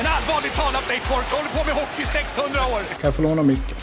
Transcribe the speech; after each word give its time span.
En 0.00 0.06
allvarligt 0.06 0.54
talat 0.54 0.88
Leif 0.88 1.08
Boork 1.08 1.26
håller 1.26 1.50
på 1.50 1.66
med 1.66 1.74
hockey 1.74 2.02
i 2.02 2.06
600 2.06 2.60
år! 2.60 2.80
Kan 2.88 3.00
jag 3.02 3.14
få 3.14 3.22
låna 3.22 3.42
micken? 3.42 3.76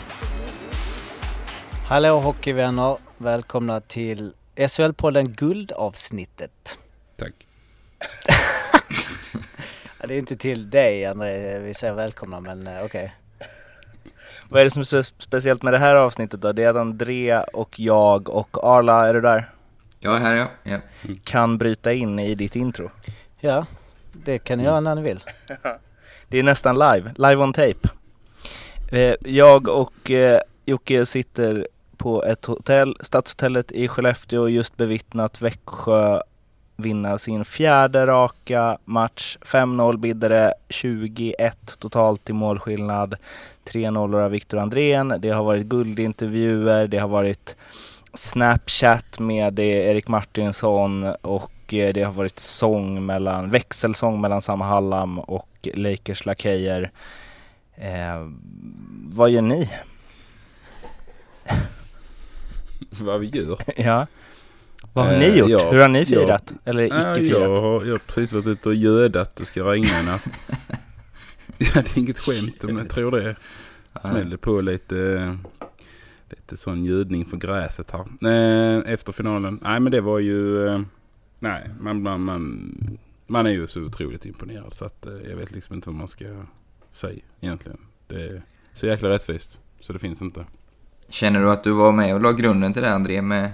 Hallå 1.84 2.20
hockeyvänner! 2.20 2.96
Välkomna 3.18 3.80
till 3.80 4.32
SHL-podden 4.56 5.24
Guldavsnittet. 5.24 6.78
Tack. 7.16 7.32
Det 10.06 10.14
är 10.14 10.18
inte 10.18 10.36
till 10.36 10.70
dig 10.70 11.06
André 11.06 11.58
vi 11.58 11.74
säger 11.74 11.94
välkomna 11.94 12.40
men 12.40 12.66
eh, 12.66 12.84
okej. 12.84 13.14
Vad 14.48 14.60
är 14.60 14.64
det 14.64 14.70
som 14.70 14.80
är 14.80 14.84
så 14.84 15.02
speciellt 15.02 15.62
med 15.62 15.72
det 15.72 15.78
här 15.78 15.94
avsnittet 15.94 16.40
då? 16.40 16.52
Det 16.52 16.64
är 16.64 16.70
att 16.70 16.76
André 16.76 17.40
och 17.40 17.80
jag 17.80 18.28
och 18.28 18.64
Arla, 18.64 19.08
är 19.08 19.14
du 19.14 19.20
där? 19.20 19.50
Jag 19.98 20.16
är 20.16 20.20
här 20.20 20.34
ja. 20.34 20.48
ja. 20.62 20.78
Kan 21.24 21.58
bryta 21.58 21.92
in 21.92 22.18
i 22.18 22.34
ditt 22.34 22.56
intro. 22.56 22.90
Ja, 23.40 23.66
det 24.12 24.38
kan 24.38 24.58
ni 24.58 24.64
göra 24.64 24.80
när 24.80 24.94
ni 24.94 25.02
vill. 25.02 25.24
Det 26.28 26.38
är 26.38 26.42
nästan 26.42 26.78
live, 26.78 27.12
live 27.16 27.36
on 27.36 27.52
tape. 27.52 27.88
Eh, 28.92 29.14
jag 29.20 29.68
och 29.68 30.10
eh, 30.10 30.40
Jocke 30.66 31.06
sitter 31.06 31.68
på 31.96 32.24
ett 32.24 32.44
hotell, 32.44 32.96
Stadshotellet 33.00 33.72
i 33.72 33.88
Skellefteå 33.88 34.42
och 34.42 34.50
just 34.50 34.76
bevittnat 34.76 35.42
Växjö 35.42 36.20
vinna 36.76 37.18
sin 37.18 37.44
fjärde 37.44 38.06
raka 38.06 38.78
match. 38.84 39.38
5-0 39.40 39.96
bidde 39.96 40.28
det, 40.28 40.54
21 40.68 41.76
totalt 41.78 42.30
i 42.30 42.32
målskillnad. 42.32 43.14
3-0 43.64 44.24
av 44.24 44.30
Viktor 44.30 44.58
Andrén. 44.58 45.14
Det 45.18 45.30
har 45.30 45.44
varit 45.44 45.66
guldintervjuer, 45.66 46.88
det 46.88 46.98
har 46.98 47.08
varit 47.08 47.56
Snapchat 48.14 49.18
med 49.18 49.58
Erik 49.58 50.08
Martinsson 50.08 51.04
och 51.22 51.74
eh, 51.74 51.92
det 51.92 52.02
har 52.02 52.12
varit 52.12 52.38
sång 52.38 53.06
mellan, 53.06 53.50
växelsång 53.50 54.20
mellan 54.20 54.42
Sam 54.42 54.60
Hallam 54.60 55.18
och 55.18 55.47
Lakers 55.74 56.26
lakejer. 56.26 56.90
Eh, 57.76 58.28
vad 59.08 59.30
gör 59.30 59.42
ni? 59.42 59.70
Vad 63.00 63.20
vi 63.20 63.26
gör? 63.26 63.58
ja. 63.76 64.06
Vad 64.92 65.06
har 65.06 65.12
Eh, 65.12 65.18
ni 65.18 65.38
gjort? 65.38 65.50
ja, 65.50 65.70
Hur 65.70 65.78
har 65.80 65.88
ni 65.88 66.06
firat? 66.06 66.54
Eller 66.64 66.82
icke 66.84 67.14
firat? 67.14 67.40
jag, 67.40 67.56
har, 67.60 67.84
jag 67.84 67.92
har 67.94 67.98
precis 67.98 68.32
varit 68.32 68.46
ute 68.46 68.68
och 68.68 68.74
gödat. 68.74 69.36
Det 69.36 69.44
ska 69.44 69.64
regna 69.72 69.86
i 70.02 70.06
natt. 70.06 70.28
ja, 71.58 71.66
det 71.74 71.96
är 71.96 71.98
inget 71.98 72.18
skämt 72.18 72.62
men 72.62 72.76
jag 72.78 72.90
tror 72.90 73.10
det. 73.10 73.36
Smällde 74.02 74.36
på 74.38 74.60
lite, 74.60 75.38
lite 76.30 76.56
sån 76.56 76.84
gödning 76.84 77.24
för 77.26 77.36
gräset 77.36 77.90
här. 77.90 78.28
Eh, 78.28 78.92
efter 78.92 79.12
finalen. 79.12 79.60
Nej 79.62 79.80
men 79.80 79.92
det 79.92 80.00
var 80.00 80.18
ju... 80.18 80.68
Eh, 80.68 80.80
nej, 81.38 81.70
man, 81.80 82.02
man, 82.02 82.20
man, 82.20 82.74
man 83.28 83.46
är 83.46 83.50
ju 83.50 83.66
så 83.66 83.82
otroligt 83.82 84.26
imponerad 84.26 84.74
så 84.74 84.84
att 84.84 85.06
eh, 85.06 85.12
jag 85.30 85.36
vet 85.36 85.50
liksom 85.52 85.74
inte 85.74 85.88
vad 85.88 85.96
man 85.96 86.08
ska 86.08 86.24
säga 86.90 87.20
egentligen. 87.40 87.78
Det 88.06 88.22
är 88.22 88.42
så 88.74 88.86
jäkla 88.86 89.08
rättvist. 89.08 89.60
Så 89.80 89.92
det 89.92 89.98
finns 89.98 90.22
inte. 90.22 90.44
Känner 91.08 91.40
du 91.40 91.50
att 91.50 91.64
du 91.64 91.70
var 91.70 91.92
med 91.92 92.14
och 92.14 92.20
la 92.20 92.32
grunden 92.32 92.72
till 92.72 92.82
det 92.82 92.90
André 92.94 93.22
med, 93.22 93.50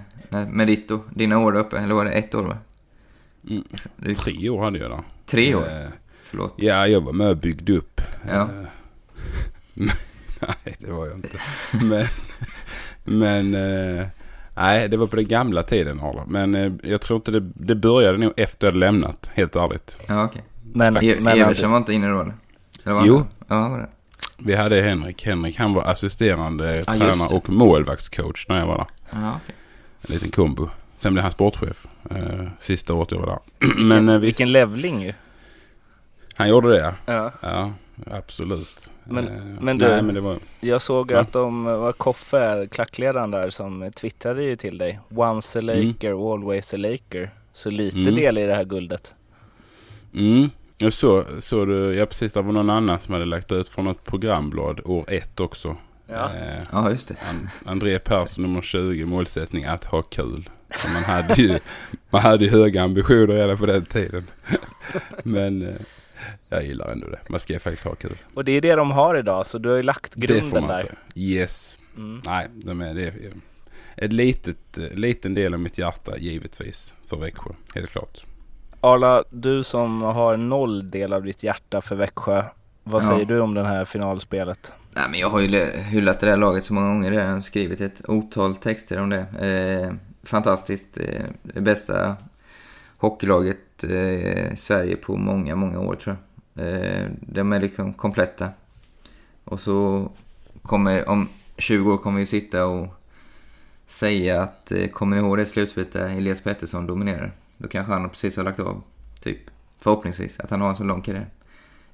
med 0.48 0.66
ditt 0.66 0.90
och 0.90 1.04
dina 1.14 1.38
år 1.38 1.56
uppe? 1.56 1.78
Eller 1.78 1.94
var 1.94 2.04
det 2.04 2.10
ett 2.10 2.34
år 2.34 2.42
va? 2.42 2.58
Mm. 3.50 3.64
Du, 3.96 4.14
Tre 4.14 4.48
år 4.48 4.64
hade 4.64 4.78
jag 4.78 4.90
där. 4.90 5.02
tre 5.26 5.54
år? 5.54 5.62
Eh, 5.62 5.88
Förlåt. 6.22 6.54
Ja, 6.56 6.86
jag 6.86 7.00
var 7.00 7.12
med 7.12 7.28
och 7.30 7.36
byggde 7.36 7.72
upp. 7.72 8.00
Ja. 8.28 8.40
Eh, 8.40 8.66
nej, 10.40 10.76
det 10.78 10.90
var 10.90 11.06
jag 11.06 11.16
inte. 11.16 11.38
Men, 11.82 12.06
men 13.04 13.54
eh, 13.98 14.06
nej, 14.54 14.88
det 14.88 14.96
var 14.96 15.06
på 15.06 15.16
den 15.16 15.28
gamla 15.28 15.62
tiden 15.62 16.00
Arla. 16.00 16.24
Men 16.26 16.54
eh, 16.54 16.72
jag 16.82 17.00
tror 17.00 17.16
inte 17.16 17.30
det, 17.30 17.40
det 17.54 17.74
började 17.74 18.18
nog 18.18 18.32
efter 18.36 18.66
jag 18.66 18.72
hade 18.72 18.80
lämnat, 18.80 19.30
helt 19.34 19.56
ärligt. 19.56 19.98
Ja 20.08 20.24
okej. 20.24 20.44
Men, 20.72 20.96
E- 20.96 21.18
men 21.22 21.38
Eversen 21.40 21.70
var 21.70 21.78
inte 21.78 21.92
inne 21.92 22.08
då 22.08 22.20
eller? 22.20 22.34
eller 22.84 22.94
var 22.94 23.06
Jo. 23.06 23.16
han? 23.16 23.26
Ja, 23.48 23.54
han 23.56 23.70
var 23.70 23.78
det. 23.78 23.88
Vi 24.38 24.54
hade 24.54 24.82
Henrik. 24.82 25.24
Henrik 25.26 25.58
han 25.58 25.74
var 25.74 25.82
assisterande 25.82 26.76
just 26.76 26.88
tränare 26.88 27.28
det. 27.28 27.34
och 27.34 27.48
målvaktscoach 27.50 28.46
när 28.48 28.58
jag 28.58 28.66
var 28.66 28.76
där. 28.76 28.86
Ja, 29.10 29.32
okej. 29.44 29.54
En 30.08 30.14
liten 30.14 30.30
kombo. 30.30 30.68
Sen 30.98 31.12
blev 31.12 31.22
han 31.22 31.32
sportchef 31.32 31.86
eh, 32.10 32.16
sista 32.58 32.94
året 32.94 33.10
jag 33.10 33.18
var 33.18 33.26
där. 33.26 33.74
Men 33.84 34.08
eh, 34.08 34.14
visst, 34.18 34.24
vilken 34.40 34.52
levling 34.52 35.02
ju. 35.02 35.12
han 36.34 36.48
gjorde 36.48 36.68
det. 36.68 36.94
Ja. 37.06 37.32
Ja, 37.40 37.72
absolut. 38.10 38.90
Men- 39.04 39.28
Eh, 39.28 39.42
men 39.60 39.78
du- 39.78 39.88
Nej, 39.88 40.02
men 40.02 40.14
det 40.14 40.20
var... 40.20 40.36
Jag 40.60 40.82
såg 40.82 41.10
Ja. 41.10 41.18
att 41.20 41.32
de 41.32 41.64
var 41.64 41.92
Koffe, 41.92 42.68
klackledaren 42.70 43.30
där, 43.30 43.50
som 43.50 43.90
twittrade 43.96 44.42
ju 44.42 44.56
till 44.56 44.78
dig. 44.78 45.00
Once 45.14 45.58
a 45.58 45.62
Laker, 45.62 46.32
always 46.32 46.74
a 46.74 46.76
Laker. 46.76 47.30
Så 47.52 47.70
lite 47.70 47.98
Mm. 47.98 48.14
del 48.14 48.38
i 48.38 48.46
det 48.46 48.54
här 48.54 48.64
guldet. 48.64 49.14
Mm, 50.14 50.50
jag 50.78 50.92
så, 50.92 51.24
så 51.40 51.64
du, 51.64 51.94
ja 51.94 52.06
precis, 52.06 52.32
det 52.32 52.42
var 52.42 52.52
någon 52.52 52.70
annan 52.70 53.00
som 53.00 53.12
hade 53.14 53.26
lagt 53.26 53.52
ut 53.52 53.68
från 53.68 53.86
ett 53.86 54.04
programblad 54.04 54.80
år 54.84 55.04
ett 55.10 55.40
också. 55.40 55.76
Ja. 56.06 56.30
Eh, 56.34 56.62
Ja, 56.72 56.90
just 56.90 57.08
det. 57.08 57.16
An- 57.30 57.48
André 57.64 57.98
Persson 57.98 58.42
nummer 58.44 58.62
20, 58.62 59.04
målsättning 59.04 59.64
att 59.64 59.84
ha 59.84 60.02
kul. 60.02 60.48
Så 60.76 60.88
man 60.88 61.04
hade 61.04 61.34
ju, 61.42 61.58
man 62.10 62.22
hade 62.22 62.44
ju 62.44 62.50
höga 62.50 62.82
ambitioner 62.82 63.26
redan 63.26 63.58
på 63.58 63.66
den 63.66 63.84
tiden. 63.84 64.30
Men 65.22 65.62
eh, 65.62 65.74
jag 66.48 66.64
gillar 66.64 66.88
ändå 66.88 67.06
det. 67.08 67.20
Man 67.28 67.40
ska 67.40 67.58
faktiskt 67.58 67.84
ha 67.84 67.94
kul. 67.94 68.16
Och 68.34 68.44
det 68.44 68.52
är 68.52 68.60
det 68.60 68.74
de 68.74 68.90
har 68.90 69.16
idag, 69.18 69.46
så 69.46 69.58
du 69.58 69.68
har 69.68 69.76
ju 69.76 69.82
lagt 69.82 70.12
det 70.16 70.26
får 70.26 70.34
grunden 70.34 70.50
man 70.66 70.68
där. 70.68 70.80
säga. 70.80 70.92
Yes. 71.14 71.78
Mm. 71.96 72.22
Nej, 72.26 72.48
de 72.52 72.80
är, 72.80 72.94
det 72.94 73.02
är 73.02 73.12
ett 73.96 74.12
litet, 74.12 74.78
eh, 74.78 74.84
liten 74.90 75.34
del 75.34 75.54
av 75.54 75.60
mitt 75.60 75.78
hjärta 75.78 76.18
givetvis 76.18 76.94
för 77.06 77.16
Växjö. 77.16 77.50
Helt 77.74 77.90
klart. 77.90 78.24
Arla, 78.80 79.24
du 79.30 79.64
som 79.64 80.02
har 80.02 80.36
noll 80.36 80.90
del 80.90 81.12
av 81.12 81.22
ditt 81.22 81.42
hjärta 81.42 81.80
för 81.80 81.96
Växjö. 81.96 82.44
Vad 82.82 83.02
Ja. 83.02 83.08
säger 83.08 83.24
du 83.24 83.40
om 83.40 83.54
det 83.54 83.64
här 83.64 83.84
finalspelet? 83.84 84.72
Nej, 84.92 85.04
men 85.10 85.20
jag 85.20 85.30
har 85.30 85.40
ju 85.40 85.70
hyllat 85.80 86.20
det 86.20 86.26
där 86.26 86.36
laget 86.36 86.64
så 86.64 86.74
många 86.74 86.86
gånger. 86.88 87.12
Jag 87.12 87.26
har 87.26 87.40
skrivit 87.40 87.80
ett 87.80 88.08
otal 88.08 88.56
texter 88.56 89.00
om 89.00 89.10
det. 89.10 89.18
Eh, 89.40 89.94
fantastiskt. 90.22 90.98
Eh, 90.98 91.22
det 91.42 91.60
bästa 91.60 92.16
hockeylaget 92.96 93.58
eh, 93.92 94.54
Sverige 94.54 94.96
på 94.96 95.16
många, 95.16 95.56
många 95.56 95.80
år 95.80 95.94
tror 95.94 96.16
jag. 96.16 96.66
Eh, 96.66 97.06
de 97.20 97.52
är 97.52 97.60
liksom 97.60 97.94
kompletta. 97.94 98.48
Och 99.44 99.60
så 99.60 100.08
kommer, 100.62 101.08
om 101.08 101.28
20 101.58 101.92
år 101.92 101.98
kommer 101.98 102.20
vi 102.20 102.26
sitta 102.26 102.66
och 102.66 102.88
säga 103.86 104.42
att, 104.42 104.72
eh, 104.72 104.86
kommer 104.86 105.16
ni 105.16 105.22
ihåg 105.22 105.38
det 105.38 105.46
slutspelet 105.46 105.92
där 105.92 106.08
Elias 106.08 106.40
Pettersson 106.40 106.86
dominerar? 106.86 107.32
Då 107.58 107.68
kanske 107.68 107.92
han 107.92 108.10
precis 108.10 108.36
har 108.36 108.44
lagt 108.44 108.60
av, 108.60 108.82
typ. 109.20 109.38
Förhoppningsvis, 109.80 110.40
att 110.40 110.50
han 110.50 110.60
har 110.60 110.68
en 110.70 110.76
så 110.76 110.84
lång 110.84 111.02
karriär. 111.02 111.28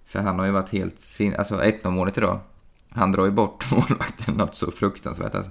För 0.07 0.19
han 0.19 0.39
har 0.39 0.47
ju 0.47 0.53
varit 0.53 0.69
helt 0.69 1.01
sin... 1.01 1.35
Alltså 1.35 1.63
1-0 1.63 1.91
målet 1.91 2.19
idag. 2.19 2.41
Han 2.89 3.13
drar 3.13 3.25
ju 3.25 3.31
bort 3.31 3.65
målvakten 3.73 4.35
något 4.35 4.55
så 4.55 4.71
fruktansvärt 4.71 5.35
alltså. 5.35 5.51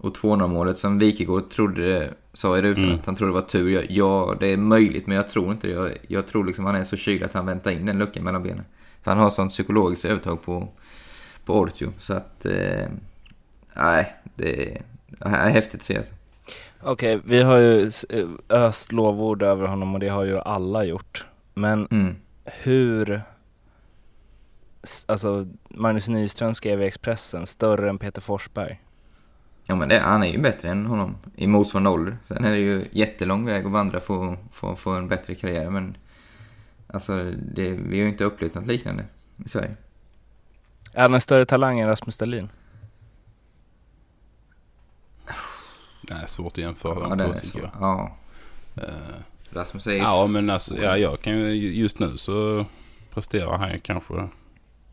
Och 0.00 0.14
2 0.14 0.36
målet 0.36 0.78
som 0.78 0.98
Wikegård 0.98 1.50
trodde, 1.50 2.14
sa 2.32 2.58
i 2.58 2.62
rutan 2.62 2.84
Mm. 2.84 2.94
att 2.96 3.06
han 3.06 3.14
trodde 3.16 3.32
det 3.32 3.40
var 3.40 3.48
tur. 3.48 3.70
Ja, 3.70 3.82
ja, 3.88 4.36
det 4.40 4.52
är 4.52 4.56
möjligt 4.56 5.06
men 5.06 5.16
jag 5.16 5.28
tror 5.28 5.52
inte 5.52 5.66
det. 5.66 5.72
Jag, 5.72 5.90
jag 6.08 6.26
tror 6.26 6.44
liksom 6.46 6.64
han 6.64 6.74
är 6.76 6.84
så 6.84 6.96
kylig 6.96 7.24
att 7.24 7.32
han 7.32 7.46
väntar 7.46 7.70
in 7.70 7.86
den 7.86 7.98
luckan 7.98 8.24
mellan 8.24 8.42
benen. 8.42 8.64
För 9.02 9.10
han 9.10 9.20
har 9.20 9.30
sånt 9.30 9.50
psykologiskt 9.52 10.04
övertag 10.04 10.42
på, 10.42 10.68
på 11.44 11.54
Ortio. 11.60 11.92
Så 11.98 12.14
att... 12.14 12.46
Eh, 12.46 12.88
nej, 13.76 14.14
det 14.36 14.72
är, 14.72 14.82
det 15.08 15.24
är 15.28 15.48
häftigt 15.50 15.74
att 15.80 15.82
se 15.82 15.96
alltså. 15.98 16.14
Okej, 16.82 17.20
vi 17.24 17.42
har 17.42 17.56
ju 17.56 17.86
s- 17.86 18.06
öst 18.48 18.92
lovord 18.92 19.42
över 19.42 19.66
honom 19.66 19.94
och 19.94 20.00
det 20.00 20.08
har 20.08 20.24
ju 20.24 20.38
alla 20.38 20.84
gjort. 20.84 21.26
Men 21.54 21.86
Mm. 21.90 22.14
hur... 22.44 23.22
Alltså, 25.06 25.46
Magnus 25.68 26.08
Nyström 26.08 26.54
skrev 26.54 26.82
i 26.82 26.86
Expressen, 26.86 27.46
större 27.46 27.88
än 27.88 27.98
Peter 27.98 28.20
Forsberg. 28.20 28.80
Ja 29.70 29.76
men 29.76 29.88
det, 29.88 29.98
han 29.98 30.22
är 30.22 30.26
ju 30.32 30.38
bättre 30.38 30.68
än 30.70 30.86
honom 30.86 31.16
i 31.36 31.46
motsvarande 31.46 31.90
ålder. 31.90 32.16
Sen 32.28 32.44
är 32.44 32.50
det 32.50 32.58
ju 32.58 32.84
jättelång 32.90 33.44
väg 33.46 33.66
att 33.66 33.72
vandra 33.72 34.00
för 34.00 34.32
att 34.32 34.38
få, 34.52 34.76
få 34.76 34.90
en 34.90 35.08
bättre 35.08 35.34
karriär 35.34 35.70
men... 35.70 35.96
Alltså, 36.86 37.24
det, 37.54 37.70
vi 37.70 37.98
har 37.98 38.04
ju 38.04 38.08
inte 38.08 38.24
upplevt 38.24 38.54
något 38.54 38.66
liknande 38.66 39.04
i 39.44 39.48
Sverige. 39.48 39.76
Är 40.92 41.02
han 41.02 41.14
en 41.14 41.20
större 41.20 41.44
talang 41.44 41.80
än 41.80 41.88
Rasmus 41.88 42.18
Dahlin? 42.18 42.48
Nej, 46.10 46.24
svårt 46.28 46.52
att 46.52 46.58
jämföra 46.58 47.00
Ja, 47.08 47.08
de 47.08 47.18
den 47.18 47.40
två. 47.40 47.58
Ja. 47.80 48.16
Eh, 48.76 48.82
Rasmus 49.50 49.86
är. 49.86 49.92
Ja, 49.96 50.26
men 50.26 50.50
alltså, 50.50 50.76
ja, 50.76 50.96
jag 50.96 51.20
kan 51.20 51.32
ju, 51.38 51.46
just 51.74 51.98
nu 51.98 52.16
så 52.16 52.66
presterar 53.14 53.58
han 53.58 53.72
ju 53.72 53.78
kanske 53.80 54.28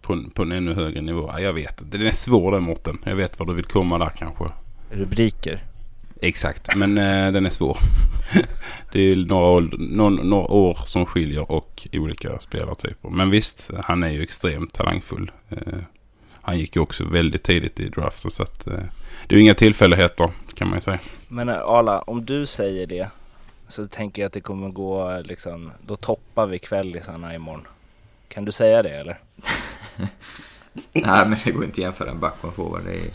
på, 0.02 0.14
en- 0.14 0.30
på 0.30 0.42
en 0.42 0.52
ännu 0.52 0.74
högre 0.74 1.02
nivå. 1.02 1.30
Ja, 1.34 1.40
Jag 1.40 1.54
vet. 1.54 1.92
Den 1.92 2.02
är 2.02 2.12
svår 2.12 2.52
den 2.52 2.64
Mårten. 2.64 2.98
Jag 3.04 3.16
vet 3.16 3.40
var 3.40 3.46
du 3.46 3.54
vill 3.54 3.66
komma 3.66 3.98
där 3.98 4.10
kanske. 4.10 4.46
Rubriker. 4.90 5.64
Exakt, 6.22 6.76
men 6.76 6.98
eh, 6.98 7.32
den 7.32 7.46
är 7.46 7.50
svår. 7.50 7.78
det 8.92 9.02
är 9.02 9.16
några 9.16 9.46
år, 9.46 9.70
någon, 9.78 10.16
några 10.16 10.48
år 10.48 10.80
som 10.86 11.06
skiljer 11.06 11.52
och 11.52 11.88
olika 11.94 12.40
spelartyper. 12.40 13.10
Men 13.10 13.30
visst, 13.30 13.72
han 13.84 14.04
är 14.04 14.10
ju 14.10 14.24
extremt 14.24 14.74
talangfull. 14.74 15.32
Eh, 15.50 15.80
han 16.42 16.60
gick 16.60 16.76
ju 16.76 16.82
också 16.82 17.06
väldigt 17.06 17.44
tidigt 17.44 17.80
i 17.80 17.90
draften 17.90 18.32
så 18.32 18.44
att 18.44 18.68
eh, 18.68 18.74
det 19.28 19.36
är 19.36 19.38
ju 19.38 19.42
inga 19.42 19.54
tillfälligheter 19.54 20.30
kan 20.54 20.68
man 20.68 20.78
ju 20.78 20.82
säga. 20.82 21.00
Men 21.28 21.50
eh, 21.50 21.56
Arla, 21.56 22.00
om 22.00 22.26
du 22.26 22.46
säger 22.46 22.88
det 22.88 23.10
så 23.68 23.88
tänker 23.88 24.22
jag 24.22 24.28
att 24.28 24.34
det 24.34 24.42
kommer 24.42 24.70
gå 24.70 25.22
liksom, 25.26 25.72
då 25.86 25.96
toppar 25.96 26.48
vi 26.48 26.60
kvällisarna 26.60 27.36
imorgon. 27.36 27.68
Kan 28.28 28.46
du 28.46 28.52
säga 28.52 28.84
det 28.84 28.90
eller? 28.90 29.20
Nej, 30.94 31.28
men 31.28 31.38
det 31.44 31.52
går 31.52 31.64
inte 31.64 31.74
att 31.74 31.78
jämföra 31.78 32.10
en 32.10 32.20
back 32.20 32.36
och 32.42 32.48
en 32.48 32.54
forward. 32.54 32.82
Det, 32.86 32.94
är, 32.94 33.12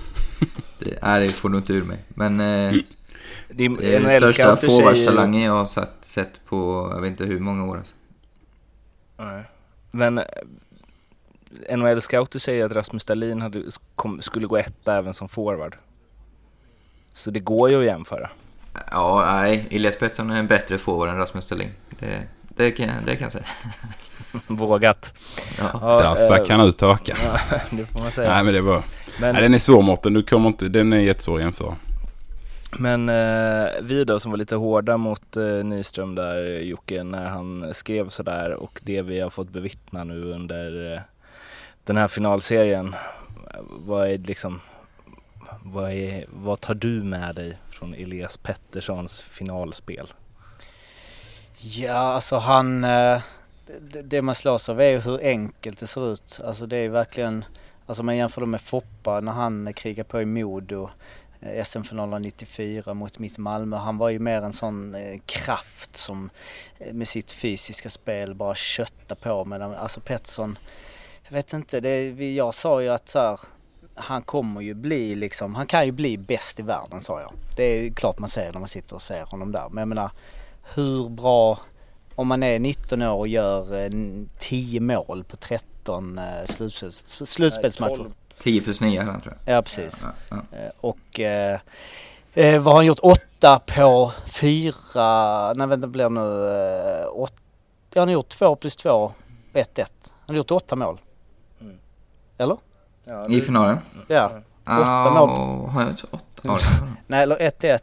det, 0.78 0.98
nej, 1.02 1.26
det 1.26 1.32
får 1.32 1.48
du 1.48 1.58
inte 1.58 1.72
ur 1.72 1.84
mig. 1.84 1.98
Men 2.08 2.40
eh, 2.40 2.74
Det 3.48 3.64
är, 3.64 3.68
det 3.68 3.96
är 3.96 4.00
den 4.00 4.20
största 4.20 4.56
forwardstalangen 4.56 5.42
jag 5.42 5.52
har 5.52 5.66
sett, 5.66 5.92
sett 6.00 6.44
på, 6.46 6.88
jag 6.94 7.00
vet 7.00 7.10
inte 7.10 7.24
hur 7.24 7.38
många 7.38 7.64
år. 7.64 7.76
Alltså. 7.76 7.94
Nej. 9.16 9.44
Men 9.90 10.18
eh, 10.18 10.24
NHL 11.76 12.00
scouter 12.00 12.38
säger 12.38 12.66
att 12.66 12.72
Rasmus 12.72 13.04
Dahlin 13.04 13.42
hade, 13.42 13.62
kom, 13.96 14.22
skulle 14.22 14.46
gå 14.46 14.56
etta 14.56 14.96
även 14.96 15.14
som 15.14 15.28
forward. 15.28 15.76
Så 17.12 17.30
det 17.30 17.40
går 17.40 17.70
ju 17.70 17.78
att 17.78 17.84
jämföra. 17.84 18.30
Ja, 18.90 19.24
nej, 19.32 19.66
Elias 19.70 19.98
Pettersson 19.98 20.30
är 20.30 20.38
en 20.38 20.46
bättre 20.46 20.78
forward 20.78 21.08
än 21.08 21.16
Rasmus 21.16 21.46
Dahlin. 21.48 21.70
Det, 21.98 22.22
det, 22.48 22.70
kan, 22.70 22.88
det 23.06 23.16
kan 23.16 23.22
jag 23.22 23.32
säga. 23.32 23.44
Vågat. 24.46 25.12
Ja. 25.58 25.98
Där 26.02 26.16
stack 26.16 26.48
han 26.48 26.60
ut 26.60 26.80
hakan. 26.80 27.16
Ja, 27.50 27.58
det 27.70 27.86
får 27.86 28.00
man 28.00 28.10
säga. 28.10 28.30
Nej 28.34 28.44
men 28.44 28.54
det 28.54 28.60
var... 28.60 28.82
Men- 29.20 29.32
Nej, 29.32 29.42
den 29.42 29.54
är 29.54 29.58
svår 29.58 29.82
Mårten. 29.82 30.12
Du 30.12 30.22
kommer 30.22 30.48
inte... 30.48 30.68
Den 30.68 30.92
är 30.92 30.96
jättesvår 30.98 31.36
att 31.36 31.42
jämföra. 31.42 31.76
Men 32.78 33.08
eh, 33.08 33.68
vi 33.82 34.04
då 34.04 34.20
som 34.20 34.30
var 34.30 34.38
lite 34.38 34.56
hårda 34.56 34.96
mot 34.96 35.36
eh, 35.36 35.44
Nyström 35.44 36.14
där 36.14 36.60
Jocke 36.60 37.02
när 37.02 37.26
han 37.28 37.74
skrev 37.74 38.08
sådär 38.08 38.50
och 38.54 38.80
det 38.84 39.02
vi 39.02 39.20
har 39.20 39.30
fått 39.30 39.48
bevittna 39.50 40.04
nu 40.04 40.24
under 40.24 40.92
eh, 40.94 41.00
den 41.84 41.96
här 41.96 42.08
finalserien. 42.08 42.94
Vad 43.86 44.08
är 44.08 44.18
liksom 44.18 44.60
vad, 45.64 45.92
är, 45.92 46.24
vad 46.34 46.60
tar 46.60 46.74
du 46.74 47.02
med 47.02 47.34
dig 47.34 47.58
från 47.70 47.94
Elias 47.94 48.36
Petterssons 48.36 49.22
finalspel? 49.22 50.12
Ja, 51.58 51.92
alltså 52.14 52.36
han... 52.36 52.84
eh, 52.84 53.20
Det, 53.80 54.02
det 54.02 54.22
man 54.22 54.34
slås 54.34 54.68
av 54.68 54.80
är 54.80 54.88
ju 54.88 54.98
hur 55.00 55.20
enkelt 55.22 55.78
det 55.78 55.86
ser 55.86 56.12
ut. 56.12 56.40
Alltså 56.44 56.66
det 56.66 56.76
är 56.76 56.88
verkligen... 56.88 57.44
Alltså 57.92 58.02
man 58.02 58.16
jämför 58.16 58.40
det 58.40 58.46
med 58.46 58.60
Foppa 58.60 59.20
när 59.20 59.32
han 59.32 59.72
krigar 59.74 60.04
på 60.04 60.22
i 60.22 60.24
Modo. 60.24 60.90
Eh, 61.40 61.64
SM-finalen 61.64 62.22
94 62.22 62.94
mot 62.94 63.18
mitt 63.18 63.38
Malmö. 63.38 63.76
Han 63.76 63.98
var 63.98 64.08
ju 64.08 64.18
mer 64.18 64.42
en 64.42 64.52
sån 64.52 64.94
eh, 64.94 65.20
kraft 65.26 65.96
som 65.96 66.30
eh, 66.78 66.92
med 66.92 67.08
sitt 67.08 67.32
fysiska 67.32 67.90
spel 67.90 68.34
bara 68.34 68.54
kötta 68.54 69.14
på. 69.14 69.44
Medan 69.44 69.72
eh, 69.72 69.82
alltså 69.82 70.00
Pettersson, 70.00 70.58
jag 71.22 71.32
vet 71.32 71.52
inte, 71.52 71.80
det, 71.80 72.34
jag 72.34 72.54
sa 72.54 72.82
ju 72.82 72.88
att 72.88 73.08
så 73.08 73.18
här, 73.18 73.40
han 73.94 74.22
kommer 74.22 74.60
ju 74.60 74.74
bli 74.74 75.14
liksom, 75.14 75.54
han 75.54 75.66
kan 75.66 75.86
ju 75.86 75.92
bli 75.92 76.18
bäst 76.18 76.60
i 76.60 76.62
världen 76.62 77.00
sa 77.00 77.20
jag. 77.20 77.32
Det 77.56 77.62
är 77.64 77.82
ju 77.82 77.94
klart 77.94 78.18
man 78.18 78.28
ser 78.28 78.52
när 78.52 78.60
man 78.60 78.68
sitter 78.68 78.94
och 78.94 79.02
ser 79.02 79.24
honom 79.26 79.52
där. 79.52 79.68
Men 79.68 79.78
jag 79.78 79.88
menar, 79.88 80.10
hur 80.74 81.08
bra, 81.08 81.60
om 82.14 82.28
man 82.28 82.42
är 82.42 82.58
19 82.58 83.02
år 83.02 83.18
och 83.18 83.28
gör 83.28 83.84
eh, 83.84 83.90
10 84.38 84.80
mål 84.80 85.24
på 85.24 85.36
13 85.36 85.71
eh, 85.88 86.44
slutspels, 86.44 87.04
slutspelsmatcher. 87.24 87.96
12. 87.96 88.10
10 88.38 88.60
plus 88.60 88.80
9 88.80 89.00
hade 89.00 89.12
han 89.12 89.20
tror 89.20 89.36
jag. 89.44 89.56
Ja 89.56 89.62
precis. 89.62 90.04
Ja, 90.30 90.36
ja. 90.52 90.58
Eh, 90.58 90.70
Och 90.80 91.20
eh, 91.20 91.60
eh, 92.34 92.60
vad 92.62 92.74
har 92.74 92.78
han 92.78 92.86
gjort? 92.86 92.98
Åtta 93.02 93.58
på 93.66 94.12
fyra, 94.26 95.52
nej 95.52 95.66
vänta 95.66 95.86
blir 95.86 96.08
nu 96.10 96.48
eh, 97.00 97.06
åt, 97.12 97.32
ja, 97.94 98.00
han 98.00 98.08
har 98.08 98.12
gjort 98.12 98.28
två 98.28 98.56
plus 98.56 98.76
två, 98.76 99.12
1-1. 99.52 99.64
Han 99.76 99.86
har 100.26 100.34
gjort 100.34 100.50
åtta 100.50 100.76
mål. 100.76 101.00
Mm. 101.60 101.76
Eller? 102.38 102.56
Ja, 103.04 103.26
I 103.28 103.40
finalen? 103.40 103.78
Ja. 104.08 104.24
Åtta 104.26 104.42
Ah, 104.64 105.10
mål. 105.26 105.68
Har 105.70 105.80
jag 105.82 105.90
gjort 105.90 106.04
åtta? 106.10 106.24
Ja, 106.42 106.42
det 106.42 106.48
har 106.48 106.60
han. 106.80 106.96
Nej 107.06 107.22
eller 107.22 107.36
1-1. 107.36 107.78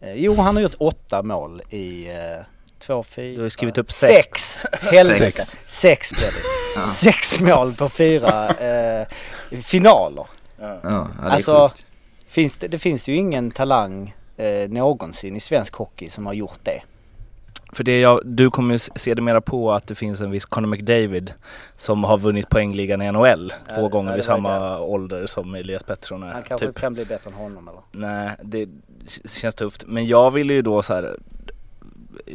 Eh, 0.00 0.12
jo 0.12 0.36
han 0.36 0.56
har 0.56 0.62
gjort 0.62 0.74
åtta 0.78 1.22
mål 1.22 1.62
i 1.70 2.08
eh, 2.08 2.44
två, 2.78 3.02
fyra... 3.02 3.36
Du 3.36 3.42
har 3.42 3.48
skrivit 3.48 3.78
upp 3.78 3.92
sex. 3.92 4.64
Helvete. 4.72 5.30
Sex. 5.40 5.58
Sex 5.66 6.12
blev 6.12 6.22
det. 6.30 6.57
Ja. 6.80 6.86
Sex 6.86 7.40
mål 7.40 7.72
på 7.74 7.88
fyra 7.88 8.48
eh, 8.48 9.06
finaler. 9.62 10.26
Ja, 10.60 10.80
ja, 10.82 11.08
det 11.22 11.28
Alltså, 11.28 11.72
finns 12.28 12.56
det, 12.58 12.68
det 12.68 12.78
finns 12.78 13.08
ju 13.08 13.14
ingen 13.16 13.50
talang 13.50 14.14
eh, 14.36 14.68
någonsin 14.70 15.36
i 15.36 15.40
svensk 15.40 15.74
hockey 15.74 16.08
som 16.10 16.26
har 16.26 16.32
gjort 16.32 16.58
det. 16.62 16.80
För 17.72 17.84
det 17.84 18.00
jag, 18.00 18.20
du 18.24 18.50
kommer 18.50 18.74
ju 18.74 18.78
se 18.78 19.14
det 19.14 19.22
mera 19.22 19.40
på 19.40 19.72
att 19.72 19.86
det 19.86 19.94
finns 19.94 20.20
en 20.20 20.30
viss 20.30 20.46
Conor 20.46 20.68
McDavid 20.68 21.32
som 21.76 22.04
har 22.04 22.18
vunnit 22.18 22.48
poängligan 22.48 23.02
i 23.02 23.12
NHL 23.12 23.52
Ja, 23.68 23.74
två 23.74 23.82
ja, 23.82 23.88
gånger 23.88 24.14
vid 24.14 24.24
samma 24.24 24.58
det. 24.58 24.78
ålder 24.78 25.26
som 25.26 25.54
Elias 25.54 25.82
Pettersson 25.82 26.22
är. 26.22 26.32
Han 26.32 26.42
kanske 26.42 26.66
typ. 26.66 26.78
kan 26.78 26.94
bli 26.94 27.04
bättre 27.04 27.30
än 27.30 27.36
honom 27.36 27.68
eller? 27.68 27.80
Nej, 27.92 28.30
det 28.42 28.68
känns 29.40 29.54
tufft. 29.54 29.84
Men 29.86 30.06
jag 30.06 30.30
vill 30.30 30.50
ju 30.50 30.62
då 30.62 30.82
så 30.82 30.94
här 30.94 31.16